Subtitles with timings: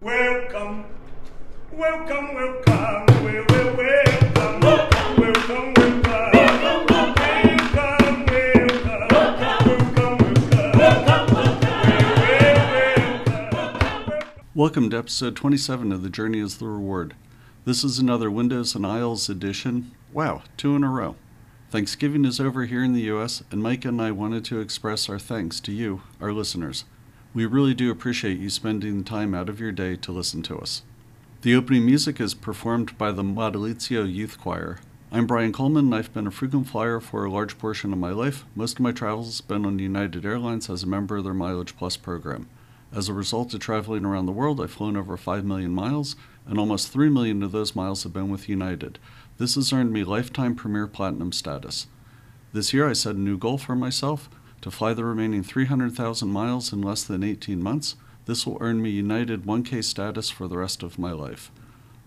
[0.00, 0.84] Welcome,
[1.72, 5.78] welcome, welcome, welcome, welcome, welcome, welcome.
[14.54, 17.16] Welcome to episode 27 of The Journey is the Reward.
[17.64, 19.90] This is another Windows and Aisles edition.
[20.12, 21.16] Wow, two in a row.
[21.72, 25.18] Thanksgiving is over here in the US, and Mike and I wanted to express our
[25.18, 26.84] thanks to you, our listeners.
[27.34, 30.56] We really do appreciate you spending the time out of your day to listen to
[30.58, 30.82] us.
[31.42, 34.78] The opening music is performed by the Madalitso Youth Choir.
[35.12, 38.12] I'm Brian Coleman, and I've been a frequent flyer for a large portion of my
[38.12, 38.46] life.
[38.54, 41.76] Most of my travels have been on United Airlines as a member of their Mileage
[41.76, 42.48] Plus program.
[42.94, 46.16] As a result of traveling around the world, I've flown over 5 million miles,
[46.46, 48.98] and almost 3 million of those miles have been with United.
[49.36, 51.88] This has earned me lifetime Premier Platinum status.
[52.54, 54.30] This year, I set a new goal for myself
[54.60, 57.96] to fly the remaining 300,000 miles in less than 18 months.
[58.26, 61.50] This will earn me United 1K status for the rest of my life.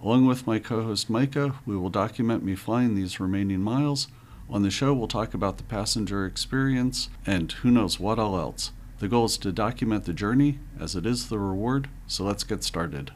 [0.01, 4.07] Along with my co host Micah, we will document me flying these remaining miles.
[4.49, 8.71] On the show, we'll talk about the passenger experience and who knows what all else.
[8.99, 12.63] The goal is to document the journey as it is the reward, so let's get
[12.63, 13.11] started.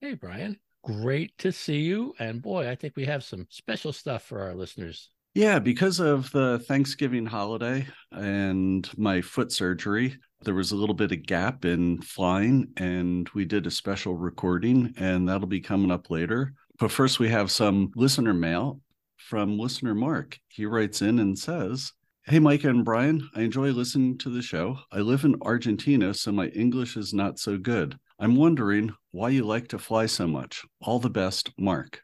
[0.00, 0.58] Hey, Brian.
[0.84, 2.14] Great to see you.
[2.18, 5.10] And boy, I think we have some special stuff for our listeners.
[5.34, 11.12] Yeah, because of the Thanksgiving holiday and my foot surgery, there was a little bit
[11.12, 16.10] of gap in flying, and we did a special recording, and that'll be coming up
[16.10, 16.54] later.
[16.78, 18.80] But first, we have some listener mail
[19.16, 20.38] from listener Mark.
[20.48, 21.92] He writes in and says,
[22.24, 24.78] Hey, Micah and Brian, I enjoy listening to the show.
[24.92, 27.98] I live in Argentina, so my English is not so good.
[28.18, 30.64] I'm wondering why you like to fly so much.
[30.80, 32.02] All the best, Mark.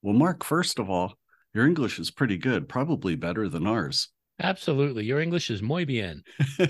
[0.00, 1.17] Well, Mark, first of all,
[1.54, 4.08] your English is pretty good, probably better than ours.
[4.40, 5.04] Absolutely.
[5.04, 6.22] Your English is muy bien.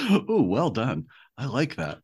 [0.00, 1.06] oh, well done.
[1.36, 1.98] I like that.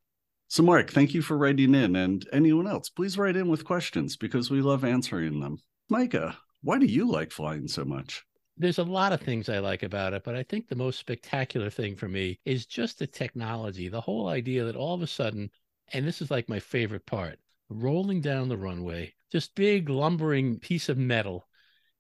[0.49, 1.97] So, Mark, thank you for writing in.
[1.97, 5.59] And anyone else, please write in with questions because we love answering them.
[5.89, 8.25] Micah, why do you like flying so much?
[8.57, 11.71] There's a lot of things I like about it, but I think the most spectacular
[11.71, 15.51] thing for me is just the technology, the whole idea that all of a sudden,
[15.95, 17.39] and this is like my favorite part,
[17.71, 21.47] rolling down the runway, just big lumbering piece of metal.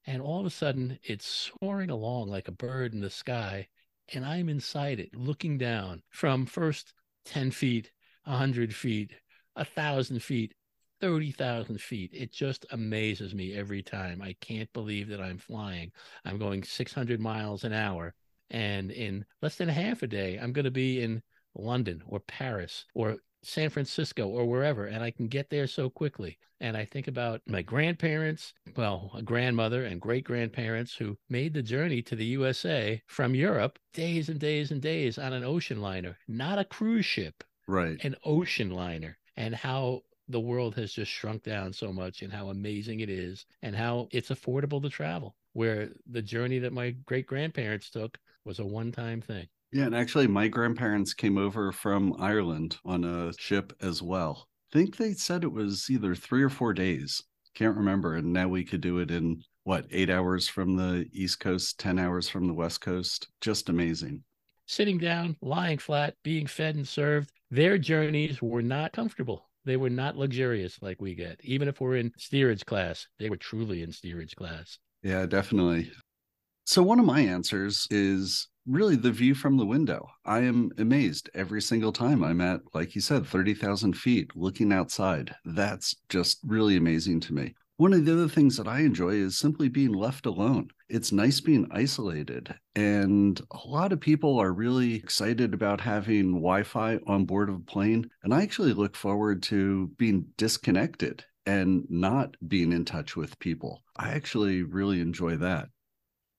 [0.07, 3.69] And all of a sudden it's soaring along like a bird in the sky.
[4.13, 6.93] And I'm inside it looking down from first
[7.27, 7.93] 10 feet,
[8.25, 9.13] 100 feet,
[9.57, 10.55] a thousand feet,
[11.01, 12.11] 30,000 feet.
[12.13, 14.21] It just amazes me every time.
[14.21, 15.93] I can't believe that I'm flying.
[16.25, 18.15] I'm going 600 miles an hour.
[18.51, 21.23] And in less than half a day, I'm going to be in
[21.55, 26.39] London or Paris or San Francisco or wherever, and I can get there so quickly.
[26.61, 31.63] And I think about my grandparents, well, a grandmother and great grandparents who made the
[31.63, 36.19] journey to the USA from Europe days and days and days on an ocean liner,
[36.29, 38.03] not a cruise ship, Right.
[38.05, 42.51] an ocean liner, and how the world has just shrunk down so much and how
[42.51, 45.35] amazing it is and how it's affordable to travel.
[45.53, 49.49] Where the journey that my great grandparents took was a one time thing.
[49.73, 54.49] Yeah, and actually, my grandparents came over from Ireland on a ship as well.
[54.73, 57.23] I think they said it was either three or four days.
[57.55, 58.15] Can't remember.
[58.17, 61.99] And now we could do it in what, eight hours from the East Coast, 10
[61.99, 63.29] hours from the West Coast.
[63.41, 64.23] Just amazing.
[64.67, 67.31] sitting down, lying flat, being fed and served.
[67.51, 69.51] Their journeys were not comfortable.
[69.65, 71.41] They were not luxurious like we get.
[71.43, 74.79] Even if we're in steerage class, they were truly in steerage class.
[75.03, 75.91] Yeah, definitely.
[76.71, 80.07] So, one of my answers is really the view from the window.
[80.25, 85.35] I am amazed every single time I'm at, like you said, 30,000 feet looking outside.
[85.45, 87.57] That's just really amazing to me.
[87.79, 90.69] One of the other things that I enjoy is simply being left alone.
[90.89, 92.55] It's nice being isolated.
[92.77, 97.57] And a lot of people are really excited about having Wi Fi on board of
[97.57, 98.09] a plane.
[98.23, 103.83] And I actually look forward to being disconnected and not being in touch with people.
[103.97, 105.69] I actually really enjoy that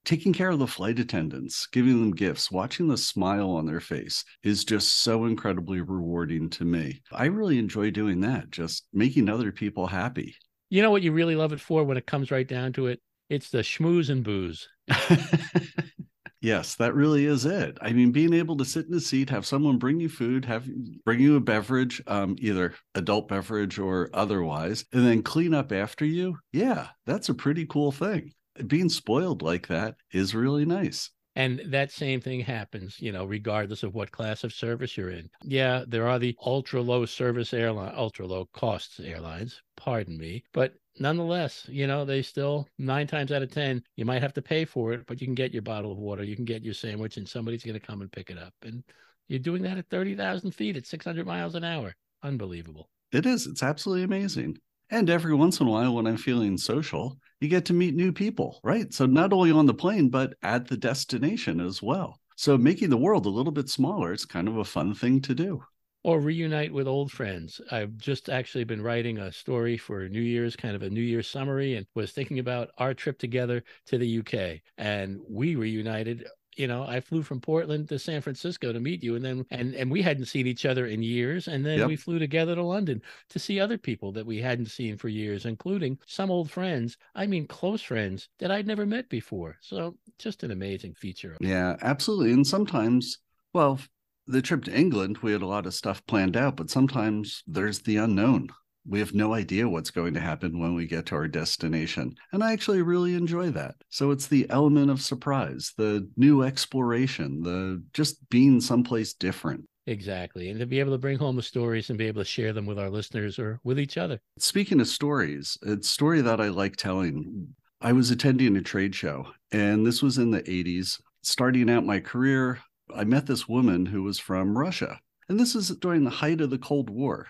[0.04, 4.24] taking care of the flight attendants, giving them gifts, watching the smile on their face
[4.44, 7.02] is just so incredibly rewarding to me.
[7.12, 10.36] I really enjoy doing that, just making other people happy.
[10.70, 13.00] You know what you really love it for when it comes right down to it?
[13.30, 14.68] It's the schmooze and booze.
[16.42, 17.78] yes, that really is it.
[17.82, 20.68] I mean, being able to sit in a seat, have someone bring you food, have
[21.06, 26.06] bring you a beverage, um, either adult beverage or otherwise, and then clean up after
[26.06, 26.38] you.
[26.52, 28.34] Yeah, that's a pretty cool thing.
[28.68, 31.10] Being spoiled like that is really nice.
[31.36, 35.30] And that same thing happens, you know, regardless of what class of service you're in.
[35.44, 40.74] Yeah, there are the ultra low service airline, ultra low costs airlines, pardon me, but
[41.00, 44.66] nonetheless, you know, they still nine times out of 10, you might have to pay
[44.66, 47.16] for it, but you can get your bottle of water, you can get your sandwich,
[47.16, 48.54] and somebody's going to come and pick it up.
[48.64, 48.84] And
[49.30, 51.96] you're doing that at 30,000 feet at 600 miles an hour.
[52.24, 52.90] unbelievable.
[53.14, 53.48] It is.
[53.48, 54.58] It's absolutely amazing.
[54.90, 58.14] And every once in a while, when I'm feeling social, you get to meet new
[58.14, 58.94] people, right?
[58.94, 62.20] So not only on the plane, but at the destination as well.
[62.38, 65.34] So making the world a little bit smaller, it's kind of a fun thing to
[65.34, 65.64] do.
[66.04, 67.62] Or reunite with old friends.
[67.72, 71.28] I've just actually been writing a story for New Year's, kind of a New Year's
[71.28, 74.62] summary, and was thinking about our trip together to the UK.
[74.78, 76.26] And we reunited
[76.62, 79.74] you know, I flew from Portland to San Francisco to meet you, and then and
[79.76, 81.88] and we hadn't seen each other in years, and then Yep.
[81.88, 85.46] we flew together to London to see other people that we hadn't seen for years,
[85.46, 86.98] including some old friends.
[87.16, 89.58] I mean, close friends that I'd never met before.
[89.62, 91.36] So just an amazing feature.
[91.40, 92.34] Yeah, absolutely.
[92.34, 93.18] And sometimes,
[93.54, 93.80] well,
[94.28, 97.80] the trip to England, we had a lot of stuff planned out, but sometimes there's
[97.80, 98.50] the unknown.
[98.88, 102.16] We have no idea what's going to happen when we get to our destination.
[102.32, 103.76] And I actually really enjoy that.
[103.90, 109.68] So it's the element of surprise, the new exploration, the just being someplace different.
[109.88, 112.54] Exactly, and to be able to bring home the stories and be able to share
[112.54, 114.20] them with our listeners or with each other.
[114.38, 117.48] Speaking of stories, it's a story that I like telling.
[117.82, 121.02] I was attending a trade show, and this was in the 80s.
[121.24, 122.60] Starting out my career,
[122.96, 125.00] I met this woman who was from Russia.
[125.28, 127.28] And this is during the height of the Cold War.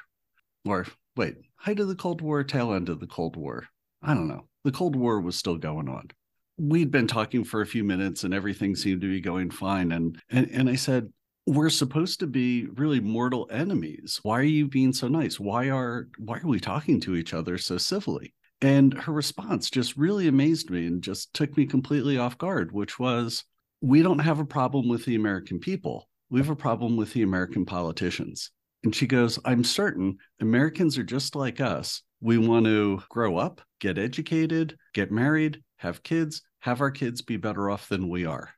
[0.66, 3.68] Or, wait, height of the Cold War, tail end of the Cold War.
[4.02, 4.48] I don't know.
[4.64, 6.10] The Cold War was still going on.
[6.58, 9.92] We'd been talking for a few minutes and everything seemed to be going fine.
[9.92, 11.12] And, and, and I said,
[11.48, 14.20] we're supposed to be really mortal enemies.
[14.22, 15.40] Why are you being so nice?
[15.40, 18.36] Why are why are we talking to each other so civilly?
[18.62, 23.00] And her response just really amazed me and just took me completely off guard, which
[23.00, 23.44] was,
[23.82, 26.08] we don't have a problem with the American people.
[26.30, 28.52] We have a problem with the American politicians.
[28.84, 32.02] And she goes, I'm certain Americans are just like us.
[32.20, 37.38] We want to grow up, get educated, get married, have kids, have our kids be
[37.38, 38.50] better off than we are.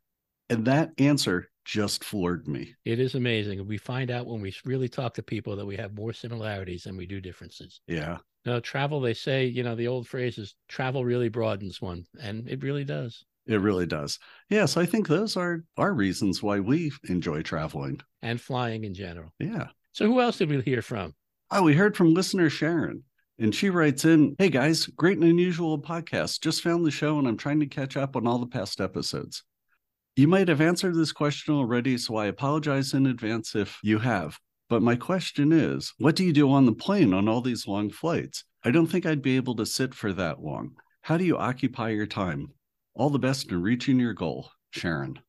[0.49, 2.75] And that answer just floored me.
[2.83, 3.65] It is amazing.
[3.65, 6.97] We find out when we really talk to people that we have more similarities than
[6.97, 7.79] we do differences.
[7.87, 8.17] Yeah.
[8.45, 12.47] No, travel, they say, you know, the old phrase is travel really broadens one, and
[12.49, 13.23] it really does.
[13.47, 14.19] It really does.
[14.49, 18.01] Yes, I think those are our reasons why we enjoy traveling.
[18.21, 19.33] And flying in general.
[19.39, 19.67] Yeah.
[19.93, 21.13] So, who else did we hear from?
[21.51, 23.03] Oh, we heard from listener Sharon,
[23.37, 26.41] and she writes in Hey guys, great and unusual podcast.
[26.41, 29.43] Just found the show and I'm trying to catch up on all the past episodes.
[30.15, 34.39] You might have answered this question already, so I apologize in advance if you have.
[34.67, 37.91] But my question is what do you do on the plane on all these long
[37.91, 38.45] flights?
[38.63, 40.71] I don't think I'd be able to sit for that long.
[41.01, 42.47] How do you occupy your time?
[42.95, 45.19] All the best in reaching your goal, Sharon.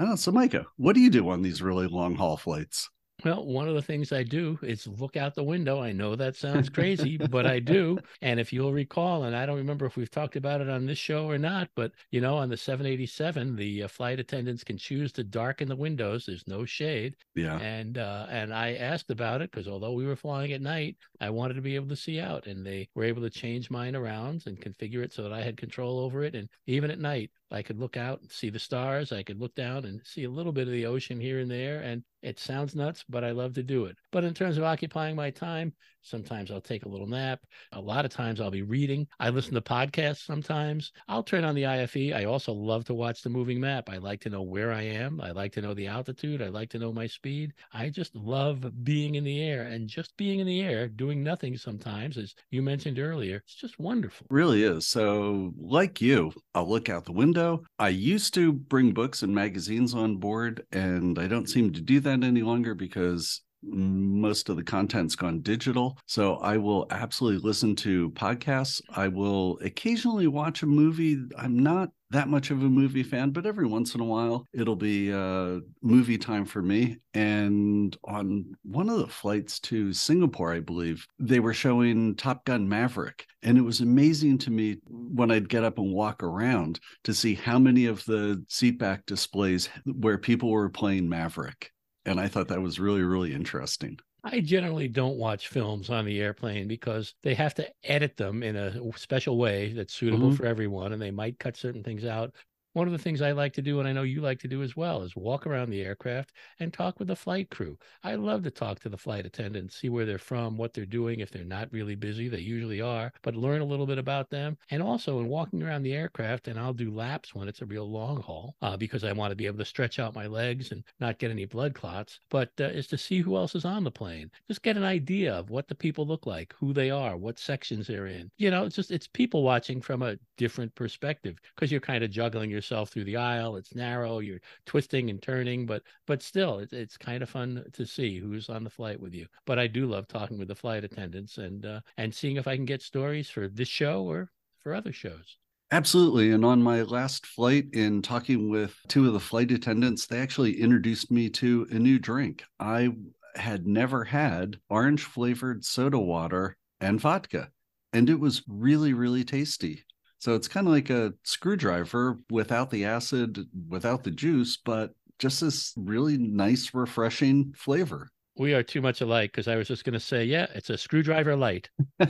[0.00, 0.16] Don't.
[0.16, 2.90] So, Micah, what do you do on these really long haul flights?
[3.24, 5.82] Well, one of the things I do is look out the window.
[5.82, 7.98] I know that sounds crazy, but I do.
[8.22, 10.98] And if you'll recall, and I don't remember if we've talked about it on this
[10.98, 15.10] show or not, but you know, on the 787, the uh, flight attendants can choose
[15.12, 16.26] to darken the windows.
[16.26, 17.16] There's no shade.
[17.34, 17.58] Yeah.
[17.58, 21.30] And uh, and I asked about it because although we were flying at night, I
[21.30, 24.44] wanted to be able to see out, and they were able to change mine around
[24.46, 26.36] and configure it so that I had control over it.
[26.36, 29.12] And even at night, I could look out and see the stars.
[29.12, 31.80] I could look down and see a little bit of the ocean here and there.
[31.80, 33.96] And it sounds nuts, but I love to do it.
[34.10, 35.72] But in terms of occupying my time,
[36.08, 37.40] sometimes I'll take a little nap.
[37.72, 39.06] A lot of times I'll be reading.
[39.20, 40.92] I listen to podcasts sometimes.
[41.08, 42.14] I'll turn on the IFE.
[42.14, 43.88] I also love to watch the moving map.
[43.88, 45.20] I like to know where I am.
[45.20, 46.42] I like to know the altitude.
[46.42, 47.52] I like to know my speed.
[47.72, 51.56] I just love being in the air and just being in the air, doing nothing
[51.56, 53.36] sometimes, as you mentioned earlier.
[53.44, 54.26] It's just wonderful.
[54.30, 54.86] really is.
[54.86, 57.62] So, like you, I'll look out the window.
[57.78, 62.00] I used to bring books and magazines on board, and I don't seem to do
[62.00, 65.98] that any longer because most of the content's gone digital.
[66.06, 68.80] So, I will absolutely listen to podcasts.
[68.90, 71.18] I will occasionally watch a movie.
[71.36, 74.76] I'm not that much of a movie fan, but every once in a while it'll
[74.76, 76.96] be uh, movie time for me.
[77.14, 82.68] And on one of the flights to Singapore, I believe, they were showing Top Gun
[82.68, 83.26] Maverick.
[83.42, 87.34] And it was amazing to me when I'd get up and walk around to see
[87.34, 91.72] how many of the seatback displays where people were playing Maverick.
[92.08, 94.00] And I thought that was really, really interesting.
[94.24, 98.56] I generally don't watch films on the airplane because they have to edit them in
[98.56, 100.36] a special way that's suitable Mhm.
[100.36, 102.34] for everyone and they might cut certain things out.
[102.74, 104.62] One of the things I like to do, and I know you like to do
[104.62, 107.78] as well, is walk around the aircraft and talk with the flight crew.
[108.04, 111.20] I love to talk to the flight attendants, see where they're from, what they're doing.
[111.20, 114.58] If they're not really busy, they usually are, but learn a little bit about them.
[114.70, 117.90] And also in walking around the aircraft, and I'll do laps when it's a real
[117.90, 120.84] long haul uh, because I want to be able to stretch out my legs and
[121.00, 123.90] not get any blood clots, but uh, is to see who else is on the
[123.90, 124.30] plane.
[124.46, 127.86] Just get an idea of what the people look like, who they are, what sections
[127.86, 128.30] they're in.
[128.36, 132.10] You know, it's just, it's people watching from a different perspective because you're kind of
[132.10, 133.56] juggling your yourself through the aisle.
[133.56, 137.86] It's narrow, you're twisting and turning, but but still, it's it's kind of fun to
[137.86, 139.26] see who's on the flight with you.
[139.46, 142.56] But I do love talking with the flight attendants and uh, and seeing if I
[142.56, 145.38] can get stories for this show or for other shows.
[145.70, 146.32] Absolutely.
[146.32, 150.60] And on my last flight, in talking with two of the flight attendants, they actually
[150.60, 152.42] introduced me to a new drink.
[152.58, 152.88] I
[153.36, 157.50] had never had orange flavored soda water and vodka,
[157.92, 159.84] and it was really, really tasty.
[160.18, 165.40] So it's kind of like a screwdriver without the acid, without the juice, but just
[165.40, 168.10] this really nice, refreshing flavor.
[168.36, 170.78] We are too much alike because I was just going to say, yeah, it's a
[170.78, 171.70] screwdriver light.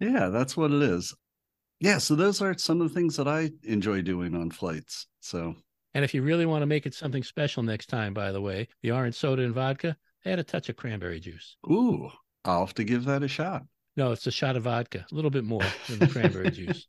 [0.00, 1.14] yeah, that's what it is.
[1.78, 5.06] Yeah, so those are some of the things that I enjoy doing on flights.
[5.20, 5.54] So,
[5.94, 8.68] and if you really want to make it something special next time, by the way,
[8.82, 11.56] the orange soda and vodka, add a touch of cranberry juice.
[11.70, 12.10] Ooh,
[12.44, 13.64] I'll have to give that a shot.
[14.00, 16.86] No, it's a shot of vodka, a little bit more than the cranberry juice.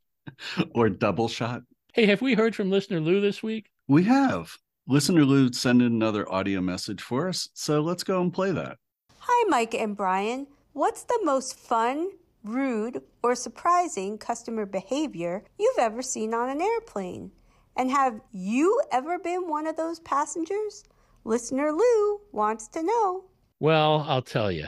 [0.74, 1.62] Or double shot.
[1.94, 3.70] Hey, have we heard from listener Lou this week?
[3.90, 4.56] We have.
[4.88, 7.50] Listener Lou sent in another audio message for us.
[7.54, 8.78] So let's go and play that.
[9.20, 10.48] Hi, Mike and Brian.
[10.72, 12.12] What's the most fun,
[12.46, 17.30] rude, or surprising customer behavior you've ever seen on an airplane?
[17.76, 20.86] And have you ever been one of those passengers?
[21.26, 23.26] Listener Lou wants to know.
[23.60, 24.68] Well, I'll tell you.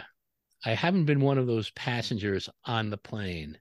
[0.66, 3.60] I haven't been one of those passengers on the plane,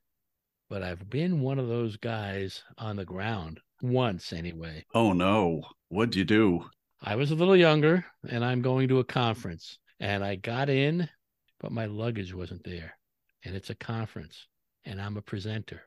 [0.71, 4.85] but I've been one of those guys on the ground once anyway.
[4.95, 5.65] Oh no.
[5.89, 6.71] What'd you do?
[7.03, 11.09] I was a little younger and I'm going to a conference and I got in,
[11.59, 12.97] but my luggage wasn't there.
[13.45, 14.47] And it's a conference
[14.85, 15.83] and I'm a presenter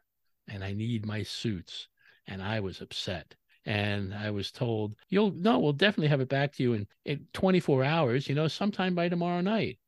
[0.50, 1.88] and I need my suits.
[2.28, 3.36] And I was upset.
[3.66, 7.26] And I was told, you'll no, we'll definitely have it back to you in, in
[7.34, 9.80] 24 hours, you know, sometime by tomorrow night.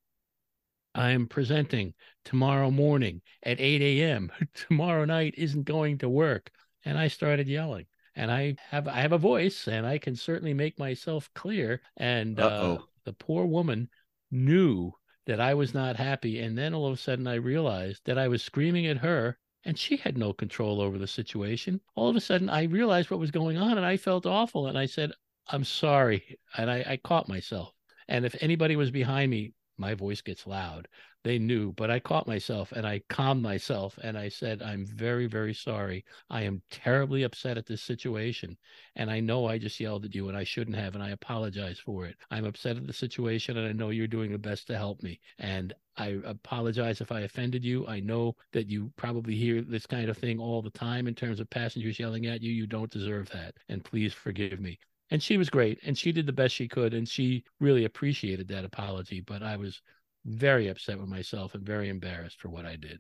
[0.97, 1.93] I am presenting
[2.25, 4.31] tomorrow morning at 8 a.m.
[4.55, 6.51] tomorrow night isn't going to work.
[6.85, 7.85] And I started yelling.
[8.15, 11.81] And I have I have a voice and I can certainly make myself clear.
[11.97, 13.89] And uh, the poor woman
[14.31, 14.91] knew
[15.27, 16.39] that I was not happy.
[16.39, 19.77] And then all of a sudden I realized that I was screaming at her and
[19.77, 21.79] she had no control over the situation.
[21.93, 24.65] All of a sudden I realized what was going on and I felt awful.
[24.65, 25.11] And I said,
[25.47, 26.39] I'm sorry.
[26.57, 27.71] And I, I caught myself.
[28.07, 30.87] And if anybody was behind me, my voice gets loud.
[31.23, 35.27] They knew, but I caught myself and I calmed myself and I said, I'm very,
[35.27, 36.05] very sorry.
[36.29, 38.57] I am terribly upset at this situation.
[38.95, 41.79] And I know I just yelled at you and I shouldn't have, and I apologize
[41.79, 42.15] for it.
[42.31, 45.19] I'm upset at the situation and I know you're doing the best to help me.
[45.37, 47.85] And I apologize if I offended you.
[47.87, 51.39] I know that you probably hear this kind of thing all the time in terms
[51.39, 52.51] of passengers yelling at you.
[52.51, 53.55] You don't deserve that.
[53.67, 54.79] And please forgive me
[55.11, 58.47] and she was great and she did the best she could and she really appreciated
[58.47, 59.81] that apology but i was
[60.25, 62.99] very upset with myself and very embarrassed for what i did.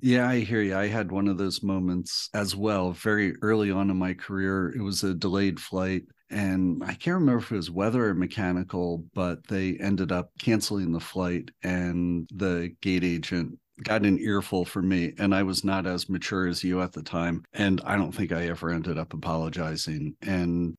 [0.00, 3.90] Yeah i hear you i had one of those moments as well very early on
[3.90, 4.72] in my career.
[4.76, 9.04] It was a delayed flight and i can't remember if it was weather or mechanical
[9.14, 14.82] but they ended up canceling the flight and the gate agent got an earful for
[14.82, 18.12] me and i was not as mature as you at the time and i don't
[18.12, 20.76] think i ever ended up apologizing and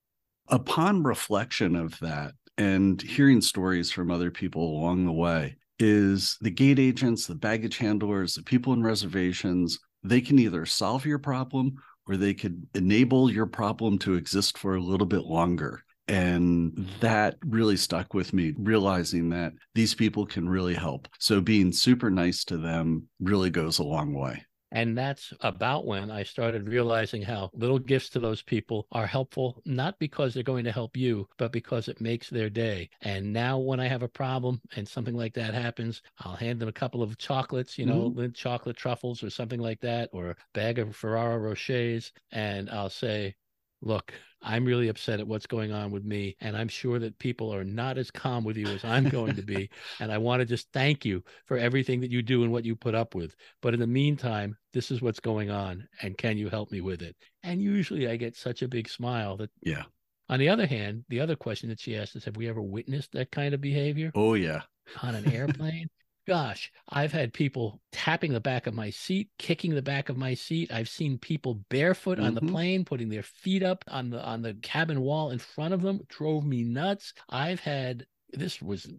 [0.49, 6.51] upon reflection of that and hearing stories from other people along the way is the
[6.51, 11.75] gate agents the baggage handlers the people in reservations they can either solve your problem
[12.07, 15.83] or they could enable your problem to exist for a little bit longer.
[16.07, 21.07] And that really stuck with me realizing that these people can really help.
[21.19, 26.11] So being super nice to them really goes a long way and that's about when
[26.11, 30.65] I started realizing how little gifts to those people are helpful, not because they're going
[30.65, 32.89] to help you, but because it makes their day.
[33.01, 36.69] And now, when I have a problem and something like that happens, I'll hand them
[36.69, 38.31] a couple of chocolates, you know, mm-hmm.
[38.31, 42.11] chocolate truffles or something like that, or a bag of Ferrero Rochers.
[42.31, 43.35] And I'll say,
[43.81, 46.35] look, I'm really upset at what's going on with me.
[46.41, 49.41] And I'm sure that people are not as calm with you as I'm going to
[49.41, 49.69] be.
[49.99, 52.75] And I want to just thank you for everything that you do and what you
[52.75, 53.35] put up with.
[53.61, 55.87] But in the meantime, this is what's going on.
[56.01, 57.15] And can you help me with it?
[57.43, 59.83] And usually I get such a big smile that, yeah.
[60.29, 63.11] On the other hand, the other question that she asked is Have we ever witnessed
[63.13, 64.11] that kind of behavior?
[64.15, 64.61] Oh, yeah.
[65.01, 65.89] On an airplane?
[66.27, 70.33] Gosh, I've had people tapping the back of my seat, kicking the back of my
[70.33, 70.71] seat.
[70.71, 72.27] I've seen people barefoot mm-hmm.
[72.27, 72.53] on the mm-hmm.
[72.53, 76.01] plane, putting their feet up on the on the cabin wall in front of them.
[76.07, 77.13] Drove me nuts.
[77.29, 78.91] I've had this was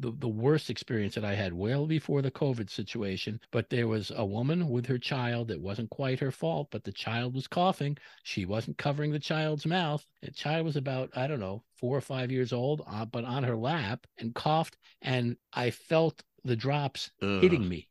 [0.00, 3.40] the, the worst experience that I had well before the COVID situation.
[3.50, 5.50] But there was a woman with her child.
[5.50, 7.96] It wasn't quite her fault, but the child was coughing.
[8.22, 10.06] She wasn't covering the child's mouth.
[10.22, 13.42] The child was about, I don't know, four or five years old, uh, but on
[13.42, 14.76] her lap and coughed.
[15.02, 17.28] And I felt the drops Ugh.
[17.42, 17.88] hitting me.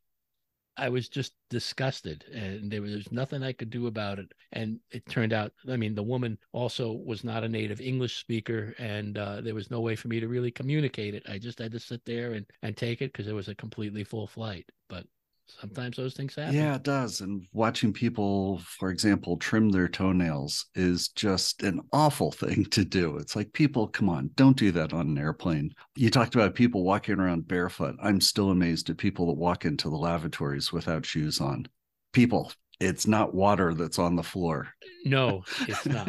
[0.78, 4.32] I was just disgusted and there was nothing I could do about it.
[4.52, 8.74] And it turned out, I mean, the woman also was not a native English speaker
[8.78, 11.22] and uh, there was no way for me to really communicate it.
[11.28, 14.04] I just had to sit there and, and take it because it was a completely
[14.04, 14.70] full flight.
[14.88, 15.06] But
[15.46, 16.54] sometimes those things happen.
[16.54, 17.20] Yeah, it does.
[17.20, 23.16] And watching people, for example, trim their toenails is just an awful thing to do.
[23.16, 25.72] It's like, people, come on, don't do that on an airplane.
[25.96, 27.96] You talked about people walking around barefoot.
[28.02, 31.66] I'm still amazed at people that walk into the lavatories without shoes on.
[32.12, 34.68] People, it's not water that's on the floor.
[35.04, 36.08] No, it's not.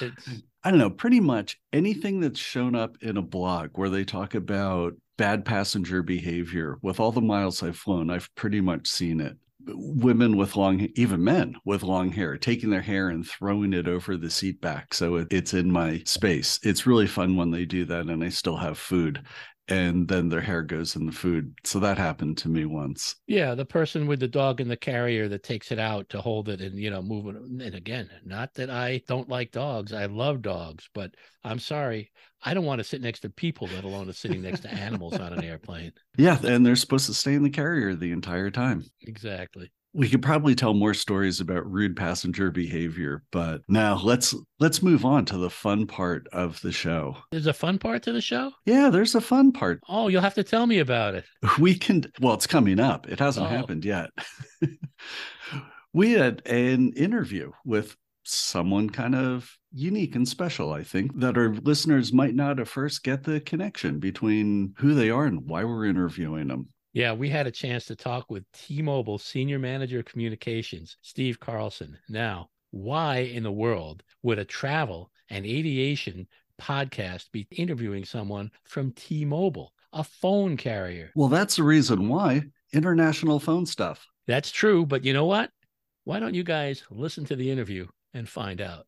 [0.00, 0.28] It's
[0.64, 4.34] I don't know, pretty much anything that's shown up in a blog where they talk
[4.34, 9.36] about bad passenger behavior with all the miles I've flown, I've pretty much seen it.
[9.66, 14.16] Women with long, even men with long hair, taking their hair and throwing it over
[14.16, 14.94] the seat back.
[14.94, 16.58] So it, it's in my space.
[16.62, 19.22] It's really fun when they do that and I still have food
[19.68, 21.54] and then their hair goes in the food.
[21.64, 23.16] So that happened to me once.
[23.26, 26.48] Yeah, the person with the dog in the carrier that takes it out to hold
[26.48, 27.36] it and you know move it.
[27.36, 29.92] And again, not that I don't like dogs.
[29.92, 32.10] I love dogs, but I'm sorry,
[32.44, 35.32] I don't want to sit next to people, let alone sitting next to animals on
[35.32, 35.92] an airplane.
[36.16, 38.84] Yeah, and they're supposed to stay in the carrier the entire time.
[39.02, 44.80] Exactly we could probably tell more stories about rude passenger behavior but now let's let's
[44.82, 47.16] move on to the fun part of the show.
[47.32, 48.52] There's a fun part to the show?
[48.64, 49.80] Yeah there's a fun part.
[49.88, 51.24] Oh you'll have to tell me about it.
[51.58, 53.08] We can well it's coming up.
[53.08, 53.48] It hasn't Oh.
[53.50, 54.10] happened yet.
[55.92, 61.48] We had an interview with someone kind of unique and special i think that our
[61.62, 65.86] listeners might not at first get the connection between who they are and why we're
[65.86, 70.06] interviewing them Yeah, we had a chance to talk with T Mobile Senior Manager of
[70.06, 71.98] Communications, Steve Carlson.
[72.08, 76.26] Now, why in the world would a travel and aviation
[76.60, 81.12] podcast be interviewing someone from T Mobile, a phone carrier?
[81.14, 82.42] well that's the reason why
[82.72, 85.50] international phone stuff That's true, but you know what?
[86.04, 88.87] Why don't you guys listen to the interview and find out?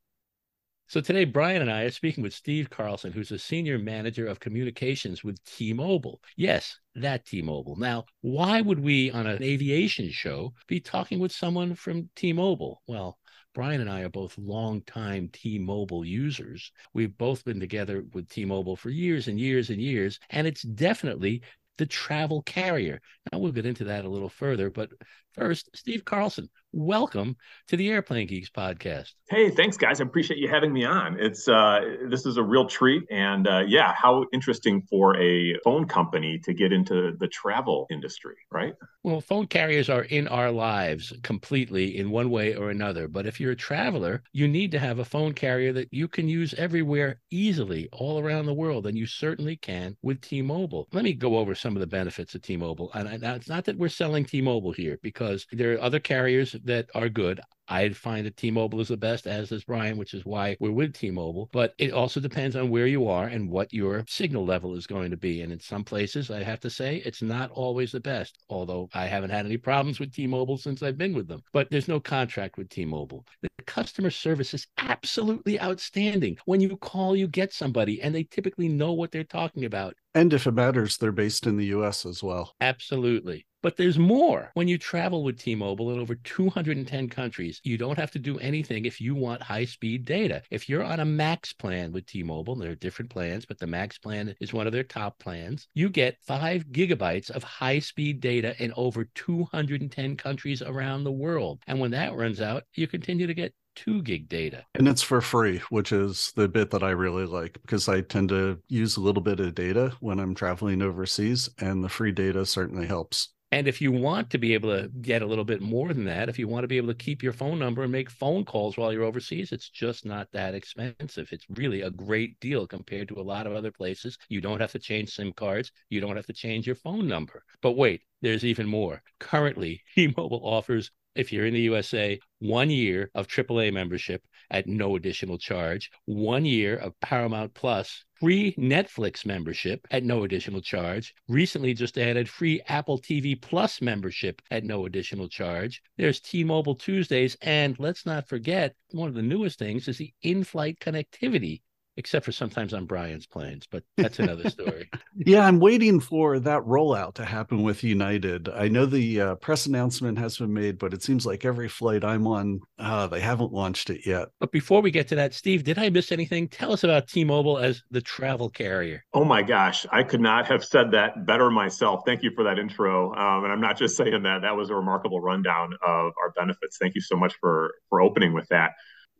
[0.91, 4.41] So today, Brian and I are speaking with Steve Carlson, who's a senior manager of
[4.41, 6.21] communications with T-Mobile.
[6.37, 7.77] Yes, that T-Mobile.
[7.77, 12.83] Now, why would we on an aviation show be talking with someone from T-Mobile?
[12.89, 13.21] Well,
[13.55, 16.73] Brian and I are both longtime T-Mobile users.
[16.93, 21.43] We've both been together with T-Mobile for years and years and years, and it's definitely
[21.79, 23.00] the travel carrier.
[23.31, 24.91] Now we'll get into that a little further, but
[25.35, 27.37] first, Steve Carlson, welcome
[27.69, 29.13] to the Airplane Geeks podcast.
[29.28, 30.00] Hey, thanks, guys.
[30.00, 31.19] I appreciate you having me on.
[31.19, 35.87] It's uh, this is a real treat, and uh, yeah, how interesting for a phone
[35.87, 38.75] company to get into the travel industry, right?
[39.02, 43.09] Well, phone carriers are in our lives completely in one way or another.
[43.09, 46.28] But if you're a traveler, you need to have a phone carrier that you can
[46.28, 48.87] use everywhere easily, all around the world.
[48.87, 50.87] And you certainly can with T Mobile.
[50.93, 52.91] Let me go over some of the benefits of T Mobile.
[52.95, 56.00] And I, now, it's not that we're selling T Mobile here, because there are other
[56.00, 57.41] carriers that are good.
[57.71, 60.93] I find that T-Mobile is the best, as does Brian, which is why we're with
[60.93, 61.49] T-Mobile.
[61.52, 65.11] But it also depends on where you are and what your signal level is going
[65.13, 65.41] to be.
[65.43, 68.39] And in some places, I have to say, it's not always the best.
[68.50, 71.43] Although I haven't had any problems with T-Mobile since I've been with them.
[71.52, 73.25] But there's no contract with T-Mobile.
[73.43, 76.37] The customer service is absolutely outstanding.
[76.47, 79.95] When you call, you get somebody, and they typically know what they're talking about.
[80.15, 83.47] and if it matters they're based in the us as well Absolutely.
[83.63, 84.50] But there's more.
[84.54, 88.39] When you travel with T Mobile in over 210 countries, you don't have to do
[88.39, 90.43] anything if you want high speed data.
[90.51, 93.67] If you're on a max plan with T Mobile, there are different plans, but the
[93.67, 98.21] max plan is one of their top plans, you get five gigabytes of high speed
[98.21, 101.61] data in over 210 countries around the world.
[101.67, 104.65] And when that runs out, you continue to get two gig data.
[104.75, 108.29] And it's for free, which is the bit that I really like because I tend
[108.31, 112.45] to use a little bit of data when I'm traveling overseas, and the free data
[112.45, 113.31] certainly helps.
[113.52, 116.28] And if you want to be able to get a little bit more than that,
[116.28, 118.76] if you want to be able to keep your phone number and make phone calls
[118.76, 121.28] while you're overseas, it's just not that expensive.
[121.32, 124.19] It's really a great deal compared to a lot of other places.
[124.28, 127.43] You don't have to change SIM cards, you don't have to change your phone number.
[127.60, 129.02] But wait, there's even more.
[129.19, 134.97] Currently, T-Mobile offers if you're in the USA, one year of AAA membership at no
[134.97, 141.13] additional charge, one year of Paramount Plus, free Netflix membership at no additional charge.
[141.28, 145.83] Recently just added free Apple TV Plus membership at no additional charge.
[145.99, 150.80] There's T-Mobile Tuesdays, and let's not forget one of the newest things is the in-flight
[150.80, 151.61] connectivity
[152.00, 154.89] except for sometimes on Brian's planes, but that's another story.
[155.15, 158.49] yeah, I'm waiting for that rollout to happen with United.
[158.49, 162.02] I know the uh, press announcement has been made, but it seems like every flight
[162.02, 164.28] I'm on, uh, they haven't launched it yet.
[164.41, 166.49] But before we get to that, Steve, did I miss anything?
[166.49, 169.04] Tell us about T Mobile as the travel carrier.
[169.13, 172.04] Oh my gosh, I could not have said that better myself.
[172.06, 173.15] Thank you for that intro.
[173.15, 176.78] Um, and I'm not just saying that, that was a remarkable rundown of our benefits.
[176.78, 178.71] Thank you so much for, for opening with that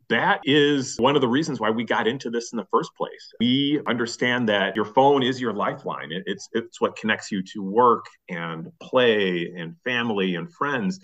[0.09, 3.33] that is one of the reasons why we got into this in the first place.
[3.39, 6.11] We understand that your phone is your lifeline.
[6.11, 10.99] It, it's it's what connects you to work and play and family and friends.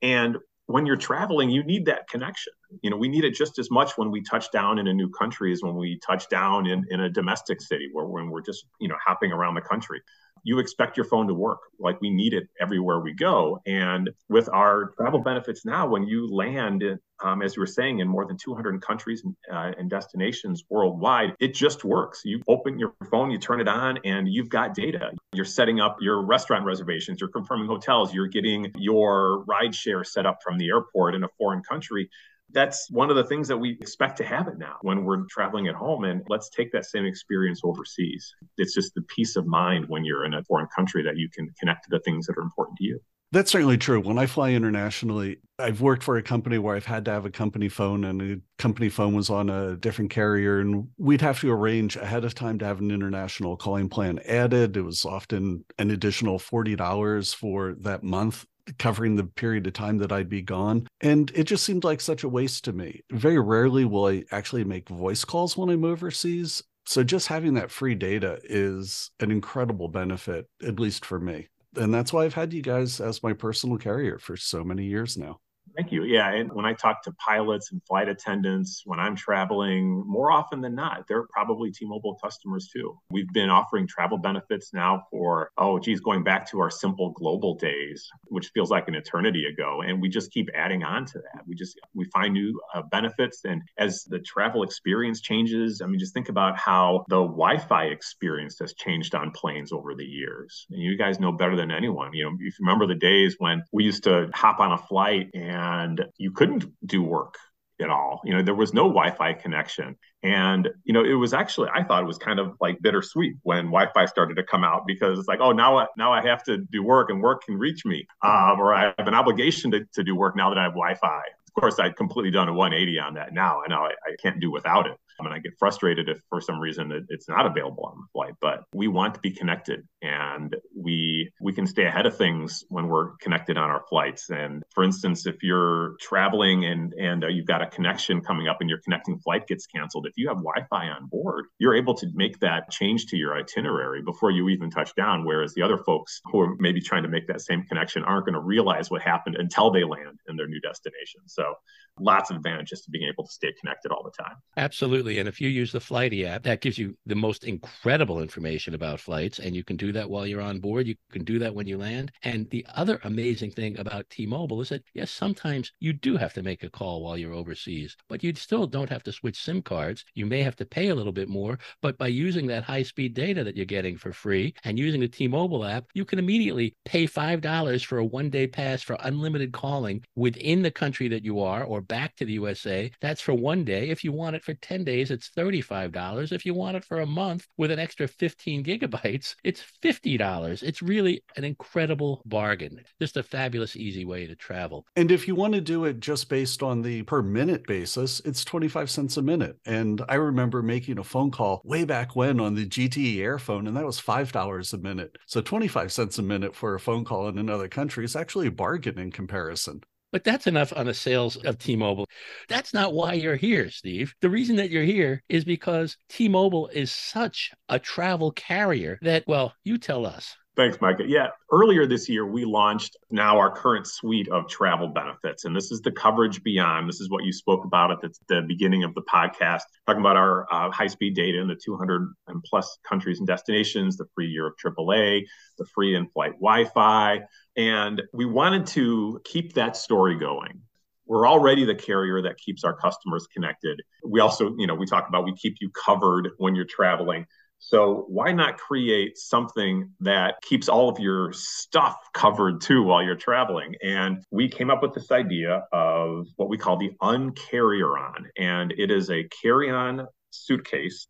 [0.00, 0.36] And
[0.66, 2.52] when you're traveling, you need that connection.
[2.82, 5.10] You know, we need it just as much when we touch down in a new
[5.10, 8.64] country as when we touch down in, in a domestic city where when we're just,
[8.80, 10.00] you know, hopping around the country
[10.42, 11.60] you expect your phone to work.
[11.78, 13.60] Like we need it everywhere we go.
[13.66, 16.82] And with our travel benefits now, when you land,
[17.22, 21.54] um, as you were saying, in more than 200 countries uh, and destinations worldwide, it
[21.54, 22.22] just works.
[22.24, 25.12] You open your phone, you turn it on, and you've got data.
[25.32, 30.26] You're setting up your restaurant reservations, you're confirming hotels, you're getting your ride share set
[30.26, 32.10] up from the airport in a foreign country
[32.52, 35.68] that's one of the things that we expect to have it now when we're traveling
[35.68, 36.04] at home.
[36.04, 38.34] And let's take that same experience overseas.
[38.58, 41.52] It's just the peace of mind when you're in a foreign country that you can
[41.58, 43.00] connect to the things that are important to you.
[43.32, 43.98] That's certainly true.
[43.98, 47.30] When I fly internationally, I've worked for a company where I've had to have a
[47.30, 51.50] company phone, and the company phone was on a different carrier, and we'd have to
[51.50, 54.76] arrange ahead of time to have an international calling plan added.
[54.76, 58.44] It was often an additional $40 for that month
[58.78, 60.86] covering the period of time that I'd be gone.
[61.00, 63.02] And it just seemed like such a waste to me.
[63.10, 66.62] Very rarely will I actually make voice calls when I'm overseas.
[66.86, 71.48] So just having that free data is an incredible benefit, at least for me.
[71.76, 75.16] And that's why I've had you guys as my personal carrier for so many years
[75.16, 75.40] now.
[75.74, 76.04] Thank you.
[76.04, 76.30] Yeah.
[76.32, 80.74] And when I talk to pilots and flight attendants, when I'm traveling, more often than
[80.74, 82.98] not, they're probably T Mobile customers too.
[83.10, 87.54] We've been offering travel benefits now for, oh, geez, going back to our simple global
[87.54, 89.80] days, which feels like an eternity ago.
[89.80, 91.42] And we just keep adding on to that.
[91.46, 93.40] We just, we find new uh, benefits.
[93.44, 97.86] And as the travel experience changes, I mean, just think about how the Wi Fi
[97.86, 100.66] experience has changed on planes over the years.
[100.70, 102.12] And you guys know better than anyone.
[102.12, 105.30] You know, if you remember the days when we used to hop on a flight
[105.32, 107.36] and and you couldn't do work
[107.80, 108.20] at all.
[108.24, 109.96] You know, there was no Wi-Fi connection.
[110.22, 113.66] And, you know, it was actually, I thought it was kind of like bittersweet when
[113.66, 116.58] Wi-Fi started to come out because it's like, oh, now, I, now I have to
[116.58, 118.06] do work and work can reach me.
[118.22, 121.22] Um, or I have an obligation to, to do work now that I have Wi-Fi.
[121.54, 123.62] Of course, I'd completely done a 180 on that now.
[123.64, 124.96] I know I, I can't do without it.
[125.22, 128.06] I mean, I get frustrated if for some reason it, it's not available on the
[128.12, 132.64] flight, but we want to be connected and we we can stay ahead of things
[132.68, 134.30] when we're connected on our flights.
[134.30, 138.58] And for instance, if you're traveling and and uh, you've got a connection coming up
[138.60, 142.06] and your connecting flight gets canceled, if you have Wi-Fi on board, you're able to
[142.14, 145.24] make that change to your itinerary before you even touch down.
[145.24, 148.34] Whereas the other folks who are maybe trying to make that same connection aren't going
[148.34, 151.20] to realize what happened until they land in their new destination.
[151.26, 151.54] So
[152.00, 154.36] lots of advantages to being able to stay connected all the time.
[154.56, 155.11] Absolutely.
[155.18, 159.00] And if you use the Flighty app, that gives you the most incredible information about
[159.00, 159.38] flights.
[159.38, 160.86] And you can do that while you're on board.
[160.86, 162.12] You can do that when you land.
[162.22, 166.32] And the other amazing thing about T Mobile is that, yes, sometimes you do have
[166.34, 169.62] to make a call while you're overseas, but you still don't have to switch SIM
[169.62, 170.04] cards.
[170.14, 173.14] You may have to pay a little bit more, but by using that high speed
[173.14, 176.74] data that you're getting for free and using the T Mobile app, you can immediately
[176.84, 181.40] pay $5 for a one day pass for unlimited calling within the country that you
[181.40, 182.90] are or back to the USA.
[183.00, 183.90] That's for one day.
[183.90, 186.32] If you want it for 10 days, it's $35.
[186.32, 190.62] If you want it for a month with an extra 15 gigabytes, it's $50.
[190.62, 192.80] It's really an incredible bargain.
[193.00, 194.84] Just a fabulous, easy way to travel.
[194.96, 198.44] And if you want to do it just based on the per minute basis, it's
[198.44, 199.56] 25 cents a minute.
[199.64, 203.76] And I remember making a phone call way back when on the GTE Airphone, and
[203.76, 205.16] that was $5 a minute.
[205.26, 208.52] So 25 cents a minute for a phone call in another country is actually a
[208.52, 209.82] bargain in comparison.
[210.12, 212.06] But that's enough on the sales of T Mobile.
[212.48, 214.14] That's not why you're here, Steve.
[214.20, 219.24] The reason that you're here is because T Mobile is such a travel carrier that,
[219.26, 220.36] well, you tell us.
[220.54, 221.04] Thanks, Micah.
[221.06, 225.46] Yeah, earlier this year, we launched now our current suite of travel benefits.
[225.46, 226.86] And this is the coverage beyond.
[226.86, 230.18] This is what you spoke about at the, the beginning of the podcast, talking about
[230.18, 234.26] our uh, high speed data in the 200 and plus countries and destinations, the free
[234.28, 235.22] year of AAA,
[235.56, 237.22] the free in flight Wi Fi.
[237.56, 240.60] And we wanted to keep that story going
[241.06, 243.82] we're already the carrier that keeps our customers connected.
[244.02, 247.26] We also, you know, we talk about we keep you covered when you're traveling.
[247.64, 253.14] So why not create something that keeps all of your stuff covered too while you're
[253.14, 253.76] traveling?
[253.80, 258.74] And we came up with this idea of what we call the Uncarrier On, and
[258.76, 261.06] it is a carry-on suitcase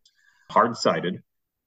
[0.50, 1.22] hard sided,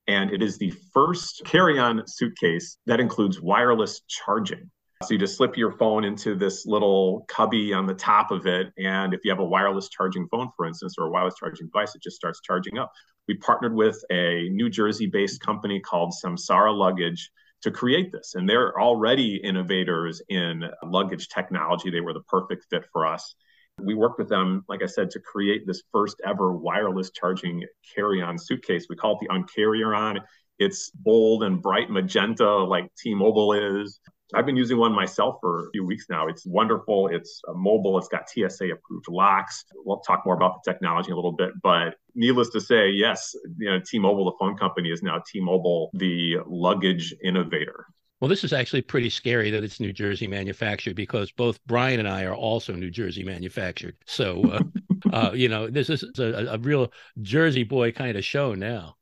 [0.07, 4.69] and it is the first carry on suitcase that includes wireless charging.
[5.03, 8.67] So you just slip your phone into this little cubby on the top of it.
[8.77, 11.95] And if you have a wireless charging phone, for instance, or a wireless charging device,
[11.95, 12.91] it just starts charging up.
[13.27, 17.31] We partnered with a New Jersey based company called Samsara Luggage
[17.63, 18.35] to create this.
[18.35, 21.89] And they're already innovators in luggage technology.
[21.89, 23.35] They were the perfect fit for us.
[23.79, 28.21] We worked with them, like I said, to create this first ever wireless charging carry
[28.21, 28.85] on suitcase.
[28.89, 30.19] We call it the Uncarrier On.
[30.59, 33.99] It's bold and bright magenta, like T Mobile is.
[34.33, 36.27] I've been using one myself for a few weeks now.
[36.27, 37.09] It's wonderful.
[37.09, 37.97] It's mobile.
[37.97, 39.65] It's got TSA approved locks.
[39.85, 43.69] We'll talk more about the technology a little bit, but needless to say, yes, you
[43.69, 47.85] know, T-Mobile, the phone company, is now T-Mobile, the luggage innovator.
[48.19, 52.07] Well, this is actually pretty scary that it's New Jersey manufactured because both Brian and
[52.07, 53.95] I are also New Jersey manufactured.
[54.05, 58.55] So, uh, uh, you know, this is a, a real Jersey boy kind of show
[58.55, 58.95] now.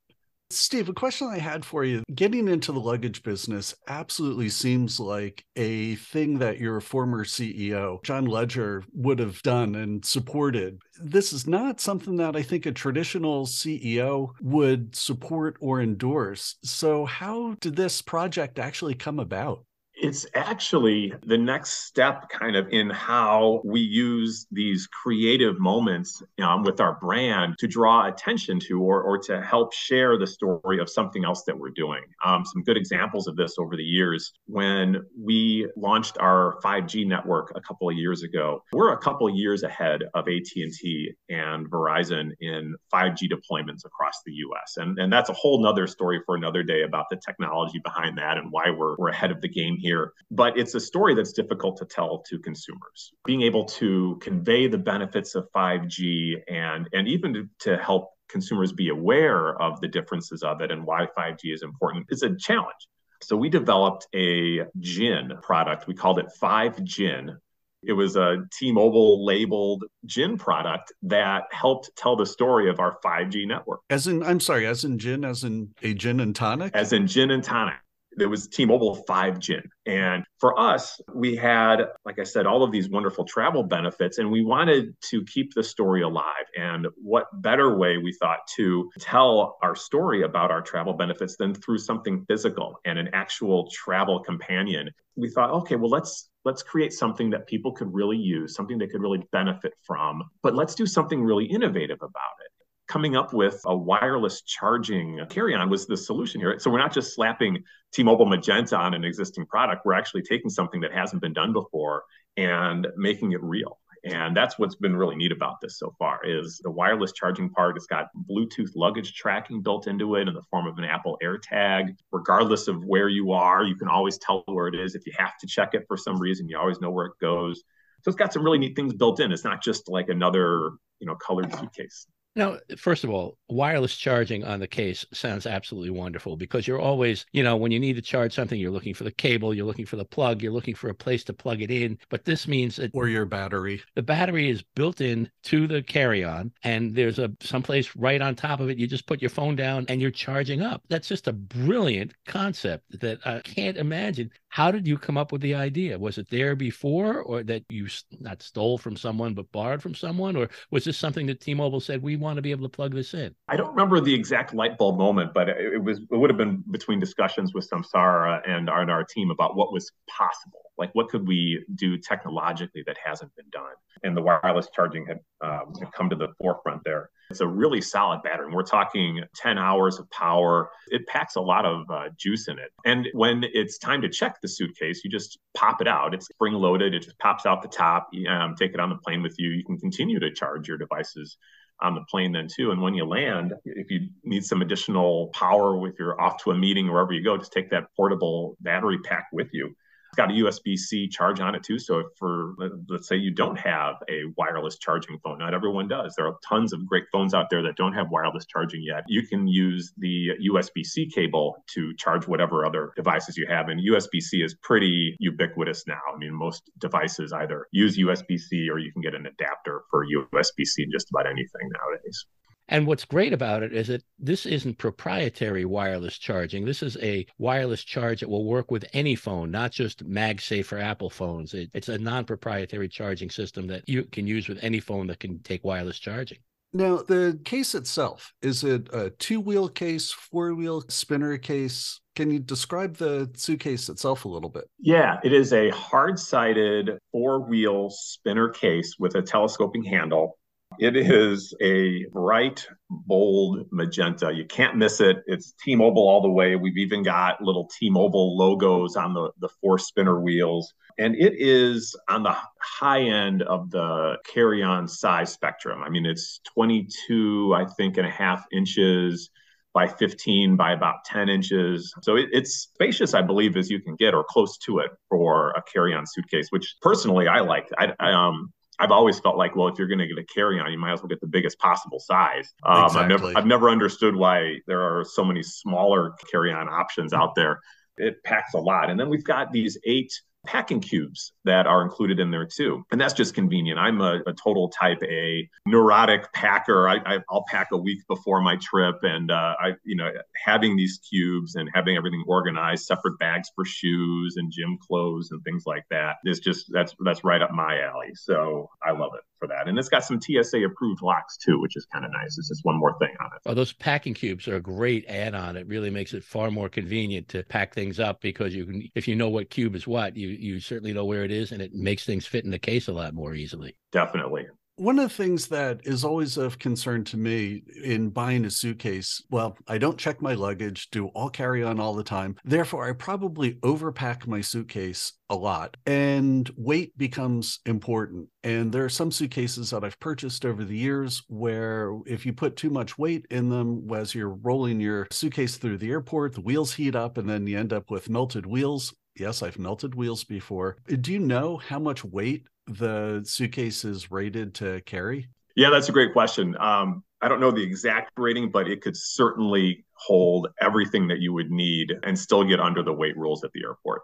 [0.55, 5.45] Steve, a question I had for you getting into the luggage business absolutely seems like
[5.55, 10.79] a thing that your former CEO, John Legere, would have done and supported.
[11.01, 16.55] This is not something that I think a traditional CEO would support or endorse.
[16.63, 19.65] So, how did this project actually come about?
[20.03, 26.63] It's actually the next step, kind of, in how we use these creative moments um,
[26.63, 30.89] with our brand to draw attention to or, or to help share the story of
[30.89, 32.01] something else that we're doing.
[32.25, 37.53] Um, some good examples of this over the years when we launched our 5G network
[37.55, 38.61] a couple of years ago.
[38.73, 44.33] We're a couple of years ahead of AT&T and Verizon in 5G deployments across the
[44.33, 44.73] U.S.
[44.75, 48.37] And, and that's a whole nother story for another day about the technology behind that
[48.37, 51.33] and why we're, we're ahead of the game here here, but it's a story that's
[51.33, 53.11] difficult to tell to consumers.
[53.25, 58.71] Being able to convey the benefits of 5G and, and even to, to help consumers
[58.71, 62.83] be aware of the differences of it and why 5G is important is a challenge.
[63.21, 65.87] So we developed a gin product.
[65.87, 67.37] We called it 5Gin.
[67.85, 73.45] It was a T-Mobile labeled gin product that helped tell the story of our 5G
[73.45, 73.81] network.
[73.89, 76.73] As in, I'm sorry, as in gin, as in a gin and tonic?
[76.73, 77.75] As in gin and tonic
[78.17, 79.63] there was T-Mobile 5 Gin.
[79.85, 84.31] And for us, we had, like I said, all of these wonderful travel benefits, and
[84.31, 86.45] we wanted to keep the story alive.
[86.57, 91.53] And what better way we thought to tell our story about our travel benefits than
[91.53, 94.89] through something physical and an actual travel companion?
[95.15, 98.87] We thought, okay, well, let's let's create something that people could really use, something they
[98.87, 103.61] could really benefit from, but let's do something really innovative about it coming up with
[103.65, 106.59] a wireless charging carry on was the solution here.
[106.59, 110.49] So we're not just slapping T Mobile Magenta on an existing product, we're actually taking
[110.49, 112.03] something that hasn't been done before
[112.37, 113.79] and making it real.
[114.05, 117.77] And that's what's been really neat about this so far is the wireless charging part.
[117.77, 121.95] It's got Bluetooth luggage tracking built into it in the form of an Apple AirTag.
[122.11, 124.95] Regardless of where you are, you can always tell where it is.
[124.95, 127.63] If you have to check it for some reason, you always know where it goes.
[128.03, 129.31] So it's got some really neat things built in.
[129.31, 132.05] It's not just like another, you know, colored suitcase.
[132.35, 137.27] Now, first of all, wireless charging on the case sounds absolutely wonderful because you're always,
[137.31, 139.85] you know, when you need to charge something, you're looking for the cable, you're looking
[139.85, 141.99] for the plug, you're looking for a place to plug it in.
[142.09, 143.81] But this means that or your battery.
[143.95, 148.59] The battery is built in to the carry-on, and there's a someplace right on top
[148.59, 148.79] of it.
[148.79, 150.81] You just put your phone down and you're charging up.
[150.89, 154.31] That's just a brilliant concept that I can't imagine.
[154.53, 155.97] How did you come up with the idea?
[155.97, 157.87] Was it there before, or that you
[158.19, 162.03] not stole from someone but borrowed from someone, or was this something that T-Mobile said
[162.03, 163.33] we want to be able to plug this in?
[163.47, 166.63] I don't remember the exact light bulb moment, but it was it would have been
[166.69, 170.61] between discussions with Samsara and our, and our team about what was possible.
[170.77, 173.73] Like what could we do technologically that hasn't been done?
[174.03, 177.09] And the wireless charging had, um, had come to the forefront there.
[177.29, 178.53] It's a really solid battery.
[178.53, 180.69] We're talking 10 hours of power.
[180.87, 182.71] It packs a lot of uh, juice in it.
[182.85, 186.13] And when it's time to check the suitcase, you just pop it out.
[186.13, 186.93] It's spring loaded.
[186.93, 188.09] It just pops out the top.
[188.29, 189.49] Um, take it on the plane with you.
[189.49, 191.37] You can continue to charge your devices
[191.81, 192.71] on the plane then too.
[192.71, 196.57] And when you land, if you need some additional power with your off to a
[196.57, 199.75] meeting or wherever you go, just take that portable battery pack with you.
[200.13, 201.79] It's got a USB C charge on it too.
[201.79, 202.53] So for
[202.87, 206.13] let's say you don't have a wireless charging phone, not everyone does.
[206.15, 209.05] There are tons of great phones out there that don't have wireless charging yet.
[209.07, 213.69] You can use the USB C cable to charge whatever other devices you have.
[213.69, 216.01] And USB C is pretty ubiquitous now.
[216.13, 220.05] I mean, most devices either use USB C or you can get an adapter for
[220.05, 222.27] USB C in just about anything nowadays.
[222.73, 226.65] And what's great about it is that this isn't proprietary wireless charging.
[226.65, 230.79] This is a wireless charge that will work with any phone, not just MagSafe for
[230.79, 231.53] Apple phones.
[231.53, 235.19] It, it's a non proprietary charging system that you can use with any phone that
[235.19, 236.39] can take wireless charging.
[236.73, 242.01] Now, the case itself, is it a two wheel case, four wheel spinner case?
[242.15, 244.63] Can you describe the suitcase itself a little bit?
[244.79, 250.39] Yeah, it is a hard sided four wheel spinner case with a telescoping handle.
[250.79, 254.31] It is a bright, bold magenta.
[254.33, 255.17] You can't miss it.
[255.27, 256.55] It's T Mobile all the way.
[256.55, 260.73] We've even got little T Mobile logos on the, the four spinner wheels.
[260.97, 265.81] And it is on the high end of the carry on size spectrum.
[265.83, 269.29] I mean, it's 22, I think, and a half inches
[269.73, 271.93] by 15 by about 10 inches.
[272.03, 275.49] So it, it's spacious, I believe, as you can get or close to it for
[275.51, 277.67] a carry on suitcase, which personally I like.
[277.77, 280.59] I, I um, I've always felt like, well, if you're going to get a carry
[280.59, 282.53] on, you might as well get the biggest possible size.
[282.63, 283.01] Um, exactly.
[283.01, 287.35] I've never, I've never understood why there are so many smaller carry on options out
[287.35, 287.59] there.
[287.97, 288.89] It packs a lot.
[288.89, 290.11] And then we've got these eight
[290.45, 292.85] packing cubes that are included in there too.
[292.91, 293.79] And that's just convenient.
[293.79, 296.87] I'm a, a total type A neurotic packer.
[296.89, 298.99] I, will pack a week before my trip.
[299.03, 300.11] And, uh, I, you know,
[300.45, 305.43] having these cubes and having everything organized, separate bags for shoes and gym clothes and
[305.43, 308.13] things like that is just, that's, that's right up my alley.
[308.15, 309.67] So I love it for that.
[309.67, 312.37] And it's got some TSA approved locks too, which is kind of nice.
[312.37, 313.41] It's just one more thing on it.
[313.45, 315.57] Oh, those packing cubes are a great add on.
[315.57, 319.07] It really makes it far more convenient to pack things up because you can, if
[319.07, 321.73] you know what cube is what, you, you certainly know where it is and it
[321.73, 323.75] makes things fit in the case a lot more easily.
[323.91, 324.45] Definitely.
[324.77, 329.21] One of the things that is always of concern to me in buying a suitcase,
[329.29, 332.37] well, I don't check my luggage, do all carry on all the time.
[332.43, 338.29] Therefore, I probably overpack my suitcase a lot and weight becomes important.
[338.43, 342.55] And there are some suitcases that I've purchased over the years where if you put
[342.55, 346.73] too much weight in them as you're rolling your suitcase through the airport, the wheels
[346.73, 348.91] heat up and then you end up with melted wheels.
[349.15, 350.77] Yes, I've melted wheels before.
[350.87, 355.29] Do you know how much weight the suitcase is rated to carry?
[355.55, 356.55] Yeah, that's a great question.
[356.59, 361.33] Um, I don't know the exact rating, but it could certainly hold everything that you
[361.33, 364.01] would need and still get under the weight rules at the airport.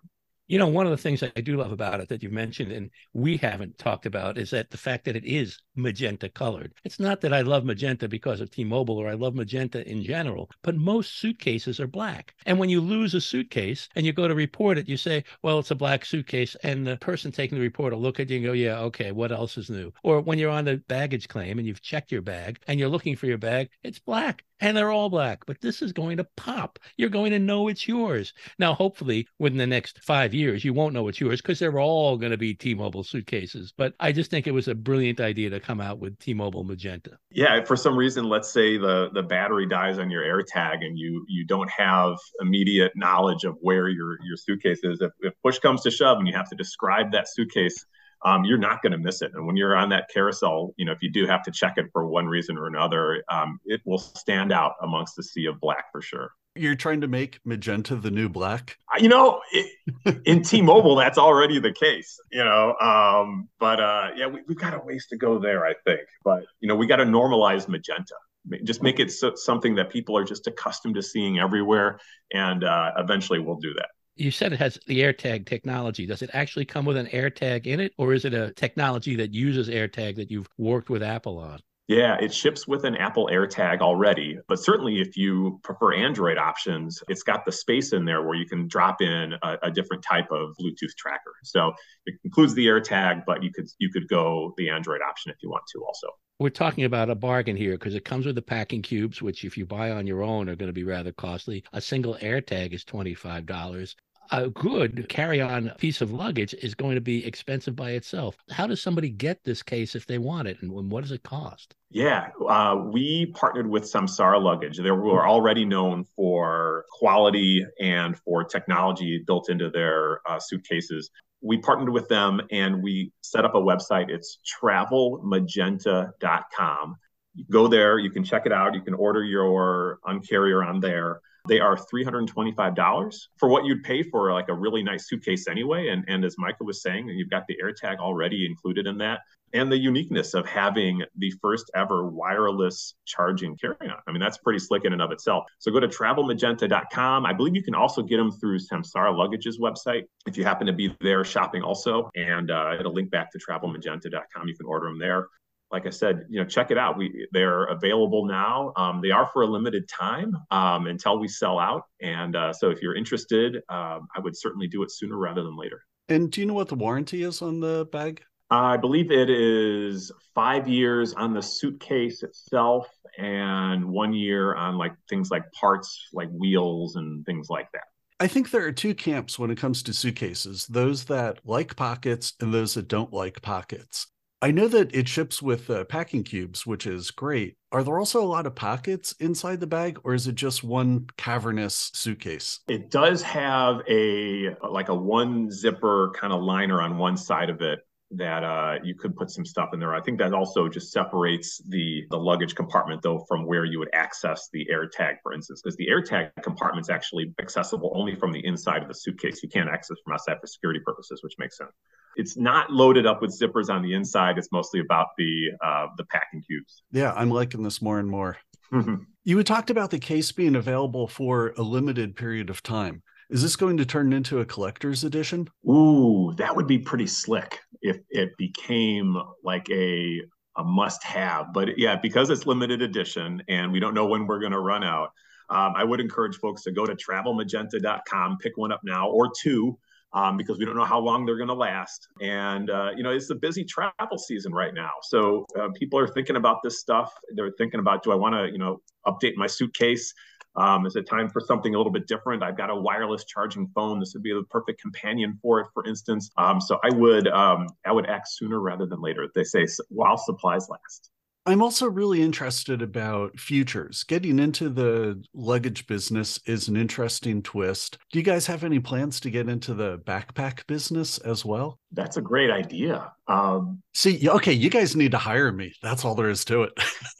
[0.49, 2.89] You know, one of the things I do love about it that you mentioned and
[3.13, 6.73] we haven't talked about is that the fact that it is magenta colored.
[6.83, 10.49] It's not that I love magenta because of T-Mobile or I love magenta in general,
[10.63, 12.33] but most suitcases are black.
[12.47, 15.59] And when you lose a suitcase and you go to report it, you say, well,
[15.59, 16.55] it's a black suitcase.
[16.63, 19.31] And the person taking the report will look at you and go, yeah, okay, what
[19.31, 19.91] else is new?
[20.01, 23.15] Or when you're on the baggage claim and you've checked your bag and you're looking
[23.15, 26.79] for your bag, it's black and they're all black, but this is going to pop.
[26.97, 28.33] You're going to know it's yours.
[28.57, 32.17] Now, hopefully, within the next five years, you won't know it's yours because they're all
[32.17, 33.73] going to be T Mobile suitcases.
[33.75, 36.63] But I just think it was a brilliant idea to come out with T Mobile
[36.63, 37.17] Magenta.
[37.31, 41.25] Yeah, for some reason, let's say the, the battery dies on your AirTag and you
[41.27, 45.01] you don't have immediate knowledge of where your, your suitcase is.
[45.01, 47.85] If, if push comes to shove and you have to describe that suitcase,
[48.25, 49.31] um, you're not going to miss it.
[49.33, 51.87] And when you're on that carousel, you know, if you do have to check it
[51.93, 55.91] for one reason or another, um, it will stand out amongst the sea of black
[55.91, 56.31] for sure.
[56.55, 58.77] You're trying to make magenta the new black?
[58.99, 62.19] You know, it, in T-Mobile, that's already the case.
[62.31, 65.73] You know, um, but uh, yeah, we, have got a ways to go there, I
[65.85, 66.01] think.
[66.23, 68.15] But you know, we got to normalize magenta
[68.63, 71.99] just make it so, something that people are just accustomed to seeing everywhere
[72.33, 76.05] and uh, eventually we'll do that you said it has the AirTag technology.
[76.05, 79.33] Does it actually come with an AirTag in it, or is it a technology that
[79.33, 81.61] uses AirTag that you've worked with Apple on?
[81.89, 84.37] Yeah, it ships with an Apple AirTag already.
[84.47, 88.45] But certainly, if you prefer Android options, it's got the space in there where you
[88.45, 91.33] can drop in a, a, different type of Bluetooth tracker.
[91.43, 91.73] So
[92.05, 95.49] it includes the AirTag, but you could you could go the Android option if you
[95.49, 96.09] want to also.
[96.37, 99.57] We're talking about a bargain here because it comes with the packing cubes, which if
[99.57, 101.63] you buy on your own are going to be rather costly.
[101.73, 103.95] A single AirTag is twenty five dollars
[104.31, 108.37] a good carry on piece of luggage is going to be expensive by itself.
[108.49, 110.61] How does somebody get this case if they want it?
[110.61, 111.75] And what does it cost?
[111.91, 114.77] Yeah, uh, we partnered with Samsara Luggage.
[114.77, 121.09] They were already known for quality and for technology built into their uh, suitcases.
[121.41, 124.09] We partnered with them and we set up a website.
[124.09, 126.95] It's travelmagenta.com.
[127.35, 128.75] You go there, you can check it out.
[128.75, 131.21] You can order your uncarrier on there.
[131.49, 135.87] They are $325 for what you'd pay for like a really nice suitcase anyway.
[135.87, 139.21] And, and as Micah was saying, you've got the AirTag already included in that.
[139.51, 143.97] And the uniqueness of having the first ever wireless charging carry-on.
[144.07, 145.45] I mean, that's pretty slick in and of itself.
[145.57, 147.25] So go to travelmagenta.com.
[147.25, 150.73] I believe you can also get them through Samsara Luggage's website if you happen to
[150.73, 152.11] be there shopping also.
[152.15, 154.47] And uh, it'll link back to travelmagenta.com.
[154.47, 155.25] You can order them there
[155.71, 156.97] like I said, you know, check it out.
[156.97, 158.73] We they're available now.
[158.75, 161.83] Um, they are for a limited time um, until we sell out.
[162.01, 165.57] And uh, so, if you're interested, um, I would certainly do it sooner rather than
[165.57, 165.83] later.
[166.07, 168.23] And do you know what the warranty is on the bag?
[168.51, 172.87] I believe it is five years on the suitcase itself
[173.19, 177.83] and one year on like things like parts like wheels and things like that.
[178.19, 182.33] I think there are two camps when it comes to suitcases those that like pockets
[182.39, 184.07] and those that don't like pockets.
[184.41, 187.57] I know that it ships with uh, packing cubes, which is great.
[187.73, 191.07] Are there also a lot of pockets inside the bag, or is it just one
[191.17, 192.61] cavernous suitcase?
[192.69, 197.61] It does have a like a one zipper kind of liner on one side of
[197.61, 197.79] it
[198.11, 199.93] that uh, you could put some stuff in there.
[199.93, 203.89] I think that also just separates the the luggage compartment though from where you would
[203.93, 208.43] access the AirTag, for instance, because the AirTag compartment is actually accessible only from the
[208.45, 209.43] inside of the suitcase.
[209.43, 211.71] You can't access from outside for security purposes, which makes sense.
[212.15, 214.37] It's not loaded up with zippers on the inside.
[214.37, 216.83] It's mostly about the uh, the packing cubes.
[216.91, 218.37] Yeah, I'm liking this more and more.
[219.23, 223.03] you had talked about the case being available for a limited period of time.
[223.29, 225.49] Is this going to turn into a collector's edition?
[225.67, 230.21] Ooh, that would be pretty slick if it became like a
[230.57, 231.53] a must have.
[231.53, 234.83] But yeah, because it's limited edition and we don't know when we're going to run
[234.83, 235.09] out,
[235.49, 239.77] um, I would encourage folks to go to travelmagenta.com, pick one up now or two.
[240.11, 242.07] Um, because we don't know how long they're going to last.
[242.19, 244.89] And, uh, you know, it's a busy travel season right now.
[245.03, 247.13] So uh, people are thinking about this stuff.
[247.35, 250.11] They're thinking about, do I want to, you know, update my suitcase?
[250.59, 252.43] Um, is it time for something a little bit different?
[252.43, 253.99] I've got a wireless charging phone.
[253.99, 256.29] This would be the perfect companion for it, for instance.
[256.37, 259.27] Um, so I would um, I would act sooner rather than later.
[259.33, 261.09] They say while supplies last.
[261.45, 264.03] I'm also really interested about futures.
[264.03, 267.97] Getting into the luggage business is an interesting twist.
[268.11, 271.79] Do you guys have any plans to get into the backpack business as well?
[271.91, 273.13] That's a great idea.
[273.29, 275.73] Um, See, okay, you guys need to hire me.
[275.83, 276.71] That's all there is to it.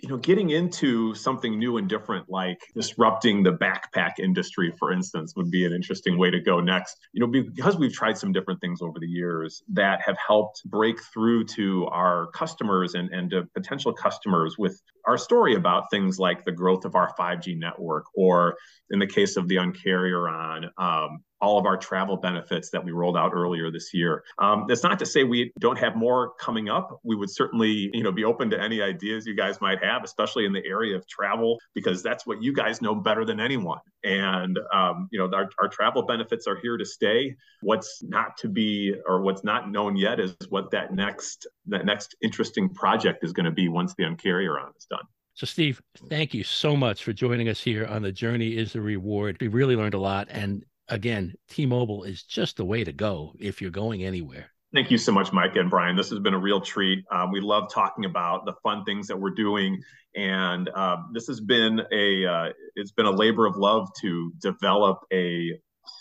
[0.00, 5.34] you know, getting into something new and different, like disrupting the backpack industry, for instance,
[5.36, 6.96] would be an interesting way to go next.
[7.12, 11.00] You know, because we've tried some different things over the years that have helped break
[11.12, 16.44] through to our customers and, and to potential customers with our story about things like
[16.44, 18.56] the growth of our 5G network, or
[18.90, 22.92] in the case of the Uncarrier on, um, all of our travel benefits that we
[22.92, 24.24] rolled out earlier this year.
[24.38, 26.98] Um, that's not to say we don't have more coming up.
[27.02, 30.46] We would certainly, you know, be open to any ideas you guys might have, especially
[30.46, 33.80] in the area of travel, because that's what you guys know better than anyone.
[34.02, 37.34] And um, you know, our, our travel benefits are here to stay.
[37.60, 42.16] What's not to be or what's not known yet is what that next that next
[42.22, 44.95] interesting project is going to be once the Uncarrier on is done.
[45.36, 48.80] So, Steve, thank you so much for joining us here on The Journey is the
[48.80, 49.36] Reward.
[49.38, 50.28] We really learned a lot.
[50.30, 54.50] And again, T-Mobile is just the way to go if you're going anywhere.
[54.72, 55.94] Thank you so much, Mike and Brian.
[55.94, 57.04] This has been a real treat.
[57.12, 59.78] Um, we love talking about the fun things that we're doing,
[60.14, 65.00] and uh, this has been a uh, it's been a labor of love to develop
[65.12, 65.52] a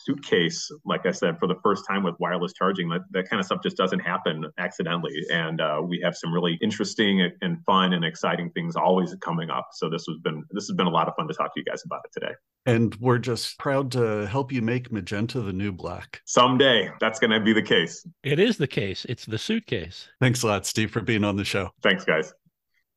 [0.05, 2.89] suitcase, like I said, for the first time with wireless charging.
[2.89, 5.15] That, that kind of stuff just doesn't happen accidentally.
[5.31, 9.69] And uh, we have some really interesting and fun and exciting things always coming up.
[9.73, 11.65] So this has been this has been a lot of fun to talk to you
[11.65, 12.33] guys about it today.
[12.67, 16.21] And we're just proud to help you make magenta the new black.
[16.25, 18.07] Someday that's going to be the case.
[18.23, 19.05] It is the case.
[19.05, 20.07] It's the suitcase.
[20.19, 21.71] Thanks a lot, Steve, for being on the show.
[21.83, 22.33] Thanks, guys.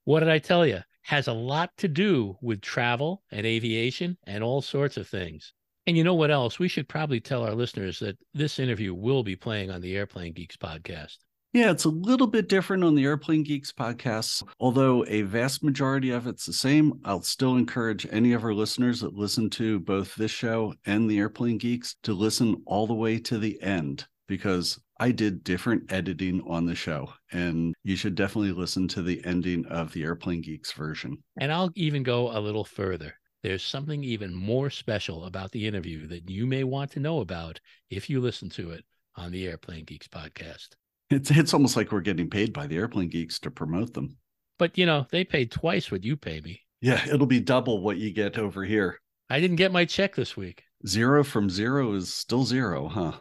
[0.04, 0.80] What did I tell you?
[1.02, 5.54] Has a lot to do with travel and aviation and all sorts of things.
[5.88, 6.58] And you know what else?
[6.58, 10.34] We should probably tell our listeners that this interview will be playing on the Airplane
[10.34, 11.16] Geeks podcast.
[11.54, 14.42] Yeah, it's a little bit different on the Airplane Geeks podcast.
[14.60, 19.00] Although a vast majority of it's the same, I'll still encourage any of our listeners
[19.00, 23.18] that listen to both this show and the Airplane Geeks to listen all the way
[23.20, 28.52] to the end because I did different editing on the show, and you should definitely
[28.52, 31.24] listen to the ending of the Airplane Geeks version.
[31.40, 36.06] And I'll even go a little further there's something even more special about the interview
[36.08, 37.60] that you may want to know about
[37.90, 38.84] if you listen to it
[39.16, 40.68] on the Airplane Geeks podcast.
[41.10, 44.16] It's it's almost like we're getting paid by the Airplane Geeks to promote them.
[44.58, 46.60] But you know, they paid twice what you pay me.
[46.80, 49.00] Yeah, it'll be double what you get over here.
[49.30, 50.64] I didn't get my check this week.
[50.86, 53.12] Zero from zero is still zero, huh?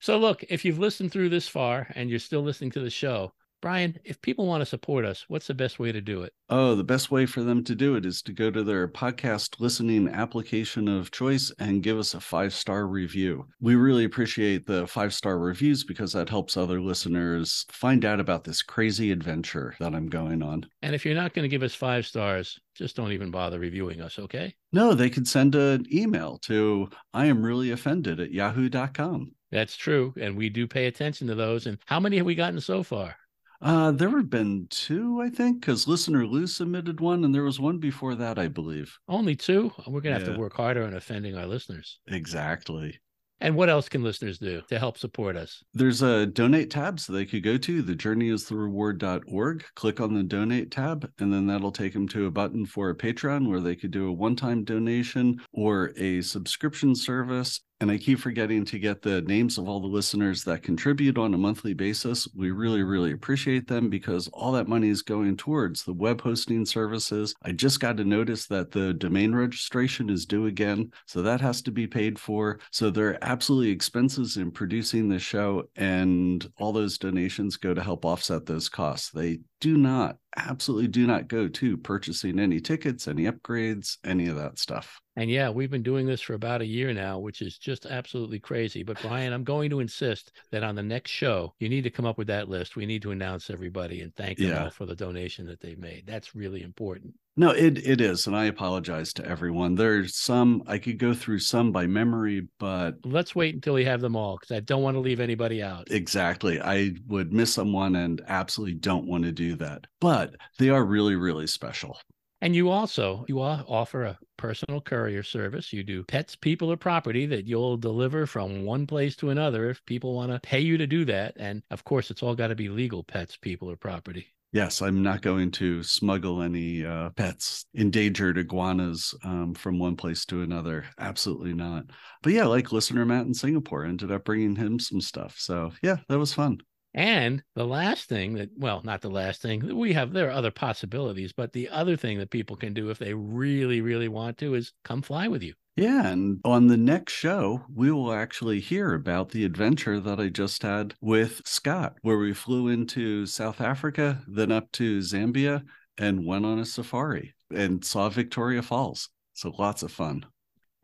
[0.00, 3.32] So look, if you've listened through this far and you're still listening to the show,
[3.60, 6.32] Brian, if people want to support us, what's the best way to do it?
[6.48, 9.60] Oh, the best way for them to do it is to go to their podcast
[9.60, 13.46] listening application of choice and give us a five star review.
[13.60, 18.44] We really appreciate the five star reviews because that helps other listeners find out about
[18.44, 20.64] this crazy adventure that I'm going on.
[20.80, 24.00] And if you're not going to give us five stars, just don't even bother reviewing
[24.00, 24.54] us, okay?
[24.72, 29.32] No, they could send an email to I am really offended at yahoo.com.
[29.50, 30.14] That's true.
[30.18, 31.66] And we do pay attention to those.
[31.66, 33.16] And how many have we gotten so far?
[33.62, 37.60] Uh, there have been two, I think, because listener Lou submitted one, and there was
[37.60, 38.98] one before that, I believe.
[39.06, 39.70] Only two.
[39.86, 41.98] We're gonna have to work harder on offending our listeners.
[42.06, 42.98] Exactly.
[43.42, 45.62] And what else can listeners do to help support us?
[45.72, 51.10] There's a donate tab so they could go to thejourneyisthereward.org, click on the donate tab,
[51.18, 54.08] and then that'll take them to a button for a Patreon where they could do
[54.08, 57.60] a one time donation or a subscription service.
[57.80, 61.32] And I keep forgetting to get the names of all the listeners that contribute on
[61.32, 62.28] a monthly basis.
[62.36, 66.66] We really, really appreciate them because all that money is going towards the web hosting
[66.66, 67.34] services.
[67.42, 70.92] I just got to notice that the domain registration is due again.
[71.06, 72.60] So that has to be paid for.
[72.70, 77.82] So there are absolutely expenses in producing the show, and all those donations go to
[77.82, 79.10] help offset those costs.
[79.10, 84.36] They do not, absolutely do not go to purchasing any tickets, any upgrades, any of
[84.36, 85.00] that stuff.
[85.16, 88.40] And yeah, we've been doing this for about a year now, which is just absolutely
[88.40, 88.82] crazy.
[88.82, 92.06] But Brian, I'm going to insist that on the next show, you need to come
[92.06, 92.76] up with that list.
[92.76, 94.64] We need to announce everybody and thank them Yeah.
[94.64, 96.06] all for the donation that they've made.
[96.06, 97.14] That's really important.
[97.40, 99.74] No, it it is, and I apologize to everyone.
[99.74, 104.02] There's some I could go through some by memory, but Let's wait until we have
[104.02, 105.90] them all because I don't want to leave anybody out.
[105.90, 109.86] exactly, I would miss someone and absolutely don't want to do that.
[110.02, 111.96] But they are really, really special.
[112.42, 115.72] And you also you offer a personal courier service.
[115.72, 119.82] You do pets, people, or property that you'll deliver from one place to another if
[119.86, 121.32] people want to pay you to do that.
[121.38, 124.26] And of course, it's all got to be legal pets, people, or property.
[124.52, 130.24] Yes, I'm not going to smuggle any uh, pets, endangered iguanas um, from one place
[130.26, 130.86] to another.
[130.98, 131.84] Absolutely not.
[132.22, 135.36] But yeah, like listener Matt in Singapore ended up bringing him some stuff.
[135.38, 136.58] So yeah, that was fun.
[136.92, 140.50] And the last thing that, well, not the last thing, we have, there are other
[140.50, 144.54] possibilities, but the other thing that people can do if they really, really want to
[144.54, 145.54] is come fly with you.
[145.76, 150.28] Yeah, and on the next show, we will actually hear about the adventure that I
[150.28, 155.62] just had with Scott, where we flew into South Africa, then up to Zambia,
[155.96, 159.08] and went on a safari and saw Victoria Falls.
[159.32, 160.26] So lots of fun.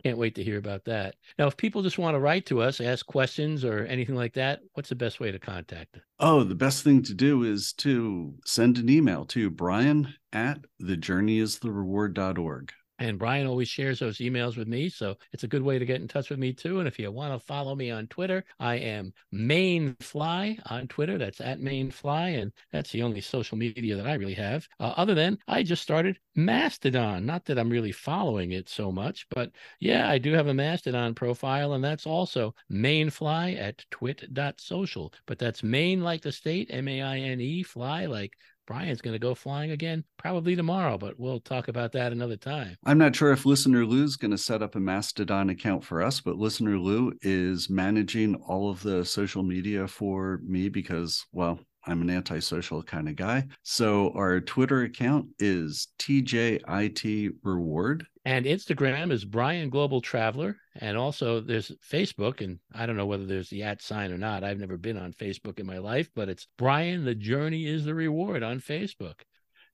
[0.06, 1.16] Can't wait to hear about that.
[1.36, 4.60] Now, if people just want to write to us, ask questions or anything like that,
[4.74, 6.02] what's the best way to contact us?
[6.20, 12.72] Oh, the best thing to do is to send an email to Brian at thejourneyisthereward.org.
[12.98, 14.88] And Brian always shares those emails with me.
[14.88, 16.78] So it's a good way to get in touch with me too.
[16.78, 21.18] And if you want to follow me on Twitter, I am Mainfly on Twitter.
[21.18, 22.40] That's at Mainfly.
[22.40, 24.66] And that's the only social media that I really have.
[24.80, 27.24] Uh, other than I just started Mastodon.
[27.26, 31.14] Not that I'm really following it so much, but yeah, I do have a Mastodon
[31.14, 31.74] profile.
[31.74, 35.12] And that's also Mainfly at twit.social.
[35.26, 38.36] But that's Maine like the state, M A I N E, fly like
[38.66, 42.76] Brian's going to go flying again probably tomorrow, but we'll talk about that another time.
[42.84, 46.20] I'm not sure if Listener Lou's going to set up a Mastodon account for us,
[46.20, 52.02] but Listener Lou is managing all of the social media for me because, well, I'm
[52.02, 53.46] an antisocial kind of guy.
[53.62, 58.06] So our Twitter account is TJIT Reward.
[58.24, 60.56] And Instagram is Brian Global Traveler.
[60.80, 62.40] And also there's Facebook.
[62.40, 64.42] And I don't know whether there's the at sign or not.
[64.42, 67.94] I've never been on Facebook in my life, but it's Brian, the journey is the
[67.94, 69.20] reward on Facebook.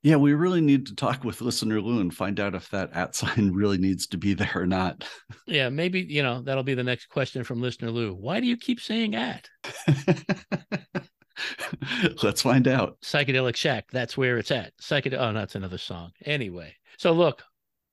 [0.02, 3.14] Yeah, we really need to talk with Listener Lou and find out if that at
[3.16, 5.08] sign really needs to be there or not.
[5.46, 8.14] Yeah, maybe, you know, that'll be the next question from listener Lou.
[8.14, 9.48] Why do you keep saying at?
[12.22, 13.00] Let's find out.
[13.02, 14.76] Psychedelic Shack, that's where it's at.
[14.78, 16.12] Psychedelic, oh, that's another song.
[16.24, 17.42] Anyway, so look,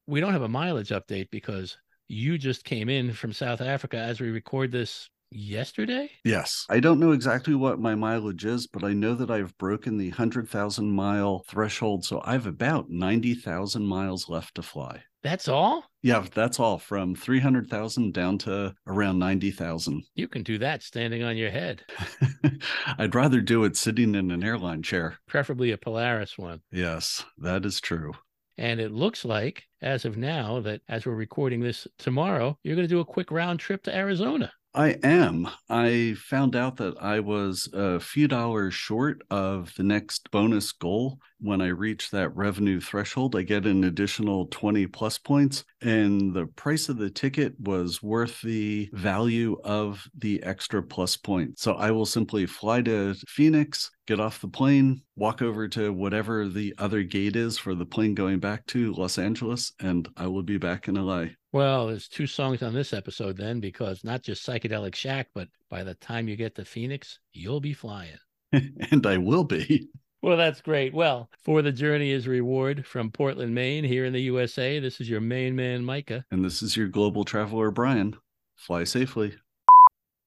[0.07, 1.77] we don't have a mileage update because
[2.07, 6.09] you just came in from South Africa as we record this yesterday.
[6.23, 6.65] Yes.
[6.69, 10.09] I don't know exactly what my mileage is, but I know that I've broken the
[10.09, 12.05] 100,000 mile threshold.
[12.05, 15.03] So I have about 90,000 miles left to fly.
[15.21, 15.83] That's all?
[16.01, 20.03] Yeah, that's all from 300,000 down to around 90,000.
[20.15, 21.83] You can do that standing on your head,
[22.97, 25.17] I'd rather do it sitting in an airline chair.
[25.27, 26.61] preferably a Polaris one.
[26.71, 28.13] Yes, that is true.
[28.57, 32.87] And it looks like, as of now, that as we're recording this tomorrow, you're going
[32.87, 34.51] to do a quick round trip to Arizona.
[34.73, 35.47] I am.
[35.69, 41.19] I found out that I was a few dollars short of the next bonus goal.
[41.41, 46.47] When I reach that revenue threshold, I get an additional 20 plus points, and the
[46.47, 51.61] price of the ticket was worth the value of the extra plus points.
[51.61, 56.47] So I will simply fly to Phoenix, get off the plane, walk over to whatever
[56.47, 60.43] the other gate is for the plane going back to Los Angeles, and I will
[60.43, 61.25] be back in LA.
[61.51, 65.83] Well, there's two songs on this episode then, because not just Psychedelic Shack, but by
[65.83, 68.17] the time you get to Phoenix, you'll be flying.
[68.51, 69.89] and I will be.
[70.21, 70.93] Well, that's great.
[70.93, 74.79] Well, for the journey is reward from Portland, Maine, here in the USA.
[74.79, 76.25] This is your main man, Micah.
[76.31, 78.15] And this is your global traveler, Brian.
[78.57, 79.35] Fly safely.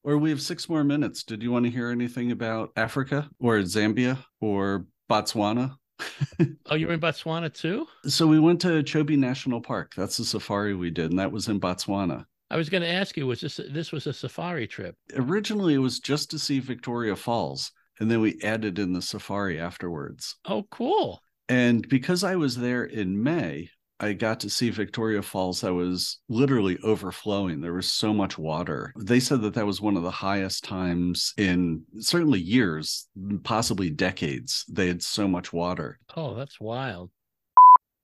[0.02, 1.22] Or we have six more minutes.
[1.22, 5.76] Did you want to hear anything about Africa or Zambia or Botswana?
[6.66, 7.86] Oh, you're in Botswana too?
[8.06, 9.92] So we went to Chobe National Park.
[9.94, 12.24] That's the safari we did, and that was in Botswana.
[12.50, 14.96] I was going to ask you, was this this was a safari trip?
[15.16, 17.72] Originally, it was just to see Victoria Falls,
[18.02, 20.34] and then we added in the safari afterwards.
[20.44, 21.22] Oh, cool.
[21.48, 26.18] And because I was there in May, I got to see Victoria Falls that was
[26.28, 27.60] literally overflowing.
[27.60, 28.92] There was so much water.
[28.98, 33.06] They said that that was one of the highest times in certainly years,
[33.44, 34.64] possibly decades.
[34.68, 36.00] They had so much water.
[36.16, 37.12] Oh, that's wild.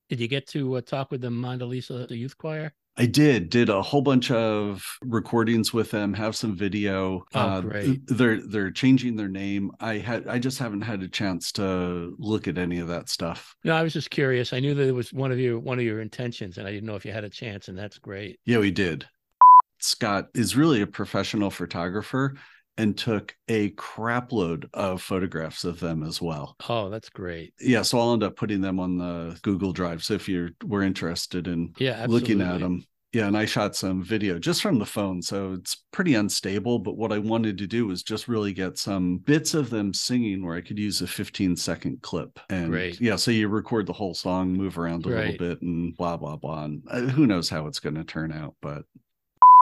[0.09, 2.73] Did you get to uh, talk with the Madalitso the youth choir?
[2.99, 7.25] I did did a whole bunch of recordings with them, have some video.
[7.33, 8.01] Oh, uh, great.
[8.09, 9.71] They're they're changing their name.
[9.79, 13.55] I had I just haven't had a chance to look at any of that stuff.
[13.63, 14.53] No, I was just curious.
[14.53, 16.87] I knew that it was one of your one of your intentions, and I didn't
[16.87, 18.41] know if you had a chance, and that's great.
[18.45, 19.07] Yeah, we did.
[19.79, 22.35] Scott is really a professional photographer
[22.79, 26.57] and took a crapload of photographs of them as well.
[26.69, 27.53] Oh, that's great.
[27.61, 30.03] Yeah, so I'll end up putting them on the Google Drive.
[30.03, 32.37] So if you were interested in Yeah, absolutely.
[32.37, 35.83] looking at them, yeah, and I shot some video just from the phone, so it's
[35.93, 36.79] pretty unstable.
[36.79, 40.45] But what I wanted to do was just really get some bits of them singing
[40.45, 42.39] where I could use a 15 second clip.
[42.51, 43.01] And Great.
[43.01, 45.17] yeah, so you record the whole song, move around a Right.
[45.21, 46.65] little bit, and blah blah blah.
[46.65, 48.85] And uh, who knows how it's going to turn out, but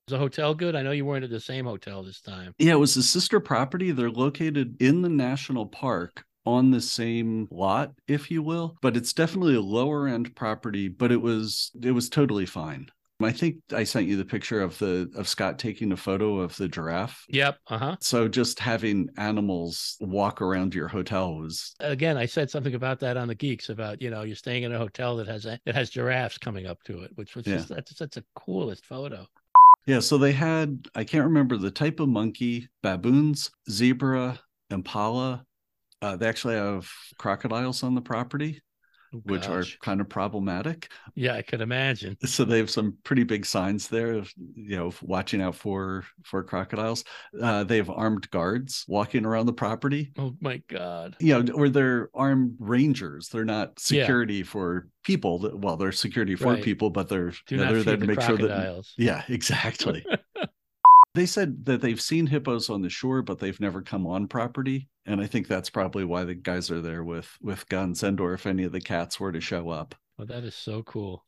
[0.09, 0.77] Is the hotel good?
[0.77, 2.55] I know you weren't at the same hotel this time.
[2.59, 3.91] Yeah, it was a sister property.
[3.91, 9.13] They're located in the national park on the same lot, if you will, but it's
[9.13, 12.87] definitely a lower end property, but it was it was totally fine.
[13.21, 16.55] I think I sent you the picture of the of Scott taking a photo of
[16.55, 17.25] the giraffe.
[17.31, 17.59] Yep.
[17.67, 17.97] Uh huh.
[17.99, 23.17] So just having animals walk around your hotel was Again, I said something about that
[23.17, 25.75] on the Geeks about you know you're staying in a hotel that has a, that
[25.75, 27.57] has giraffes coming up to it, which was Yeah.
[27.57, 29.27] just that's that's a coolest photo.
[29.87, 35.45] Yeah, so they had I can't remember the type of monkey, baboons, zebra, impala.
[36.03, 38.61] Uh, they actually have crocodiles on the property.
[39.17, 40.89] Oh, which are kind of problematic.
[41.15, 42.17] yeah, I could imagine.
[42.25, 46.43] So they have some pretty big signs there of you know watching out for for
[46.43, 47.05] crocodiles.
[47.41, 50.13] Uh, they have armed guards walking around the property.
[50.19, 51.17] Oh my god.
[51.21, 53.29] You know, or they're armed rangers.
[53.29, 54.03] They're not Yeah.
[54.03, 55.39] security for people.
[55.41, 56.63] That, well, they're security for Right.
[56.63, 60.05] people, but they're you know, they're there to the make sure that yeah, exactly.
[61.17, 64.89] They said that they've seen hippos on the shore, but they've never come on property.
[65.07, 68.35] And I think that's probably why the guys are there with with guns and or
[68.35, 69.95] if any of the cats were to show up.
[70.19, 71.25] Well, that is so cool.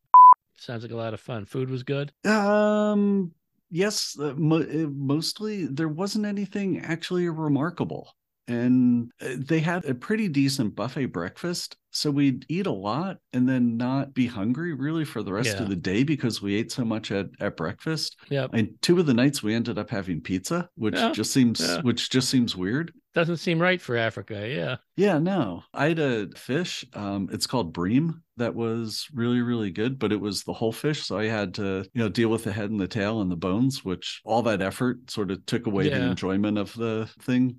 [0.56, 1.46] Sounds like a lot of fun.
[1.46, 2.12] Food was good.
[2.26, 3.32] Um,
[3.70, 8.14] yes, uh, mo- uh, mostly there wasn't anything actually remarkable.
[8.48, 11.76] And uh, they had a pretty decent buffet breakfast.
[11.98, 15.62] So we'd eat a lot and then not be hungry really for the rest Yeah.
[15.62, 18.16] of the day because we ate so much at, at breakfast.
[18.30, 18.50] Yep.
[18.54, 21.80] And two of the nights we ended up having pizza, which Yeah, just seems yeah.
[21.82, 22.92] which just seems weird.
[23.14, 24.48] Doesn't seem right for Africa.
[24.48, 24.76] Yeah.
[24.96, 25.64] Yeah, no.
[25.74, 26.84] I had a fish.
[26.94, 28.22] Um, it's called bream.
[28.36, 31.04] That was really, really good, but it was the whole fish.
[31.04, 33.36] So I had to, you know, deal with the head and the tail and the
[33.36, 37.56] bones, which all that effort sort of took away the enjoyment of the thing.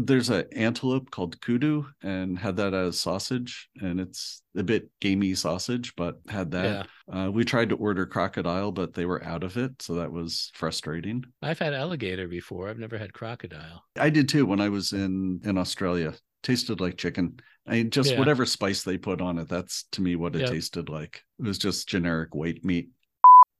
[0.00, 5.34] There's an antelope called kudu and had that as sausage, and it's a bit gamey
[5.34, 6.86] sausage, but had that.
[7.12, 10.52] Uh, we tried to order crocodile, but they were out of it, so that was
[10.54, 11.24] frustrating.
[11.42, 12.68] I've had alligator before.
[12.68, 13.84] I've never had crocodile.
[13.98, 16.14] I did too when I was in in Australia.
[16.44, 17.40] Tasted like chicken.
[17.66, 18.18] I just Yeah.
[18.20, 19.48] whatever spice they put on it.
[19.48, 20.50] That's to me what it Yep.
[20.50, 21.24] tasted like.
[21.40, 22.90] It was just generic white meat.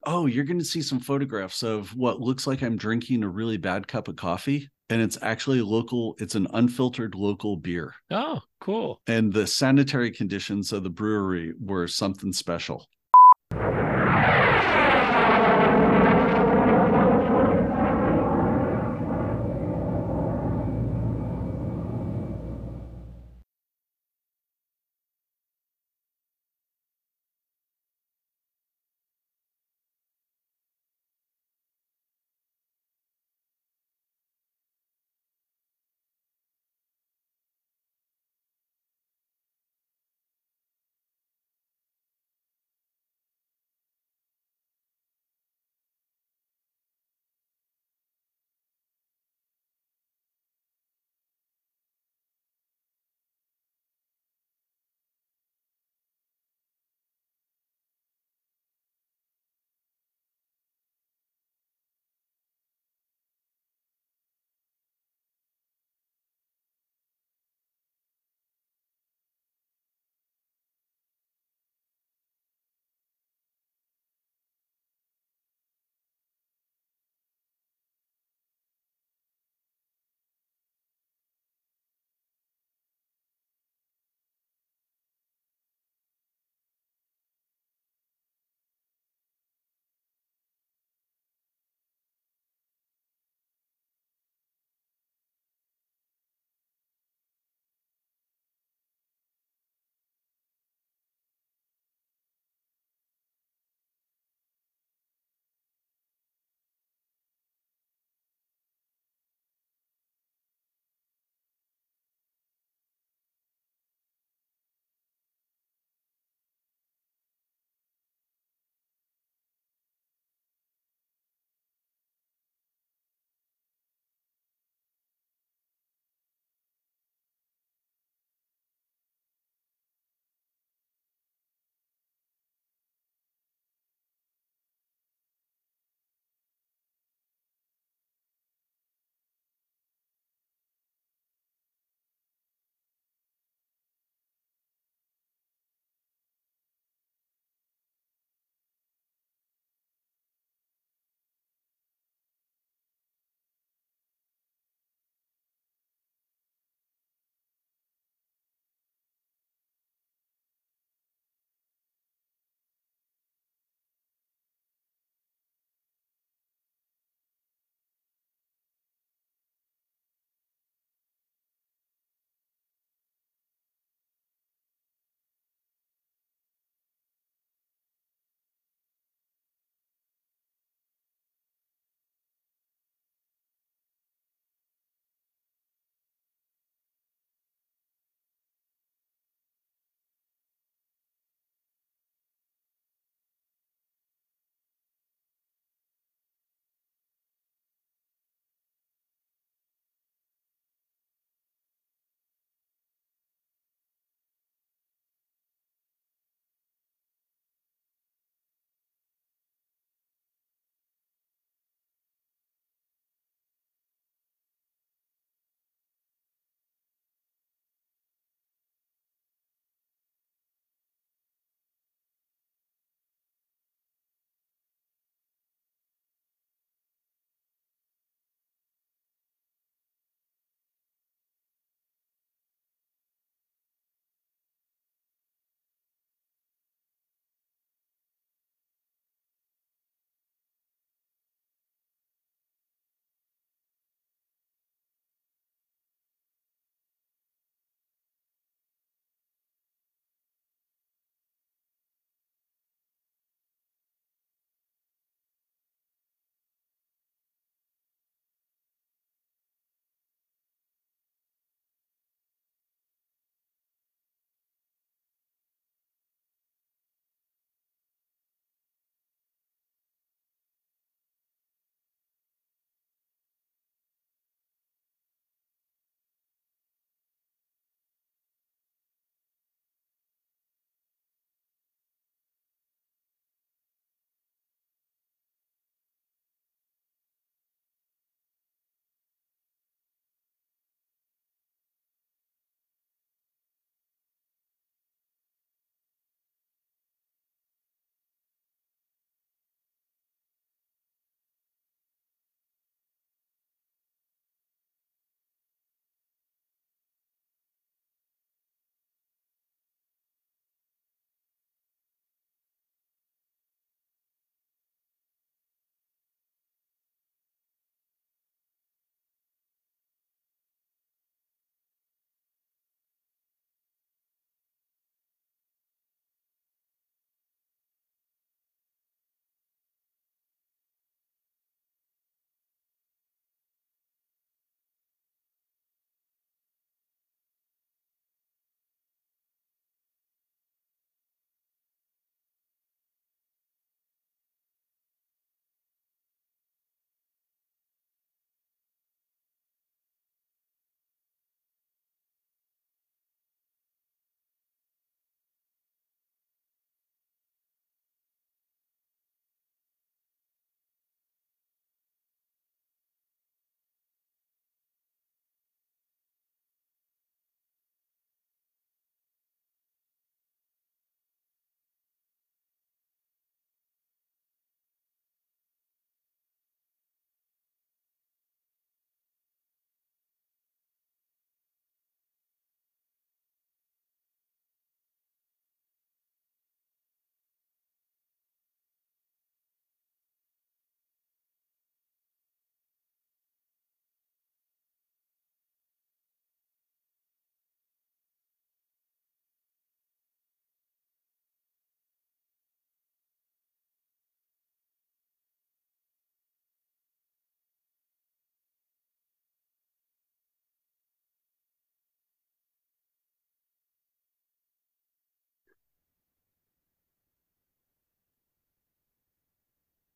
[0.05, 3.57] Oh, you're going to see some photographs of what looks like I'm drinking a really
[3.57, 6.15] bad cup of coffee, and it's actually local.
[6.19, 9.01] It's an unfiltered local beer, Oh, cool.
[9.07, 12.87] and the sanitary conditions of the brewery were something special.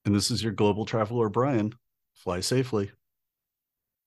[0.05, 1.75] And this is your global traveler, Brian.
[2.15, 2.91] Fly safely.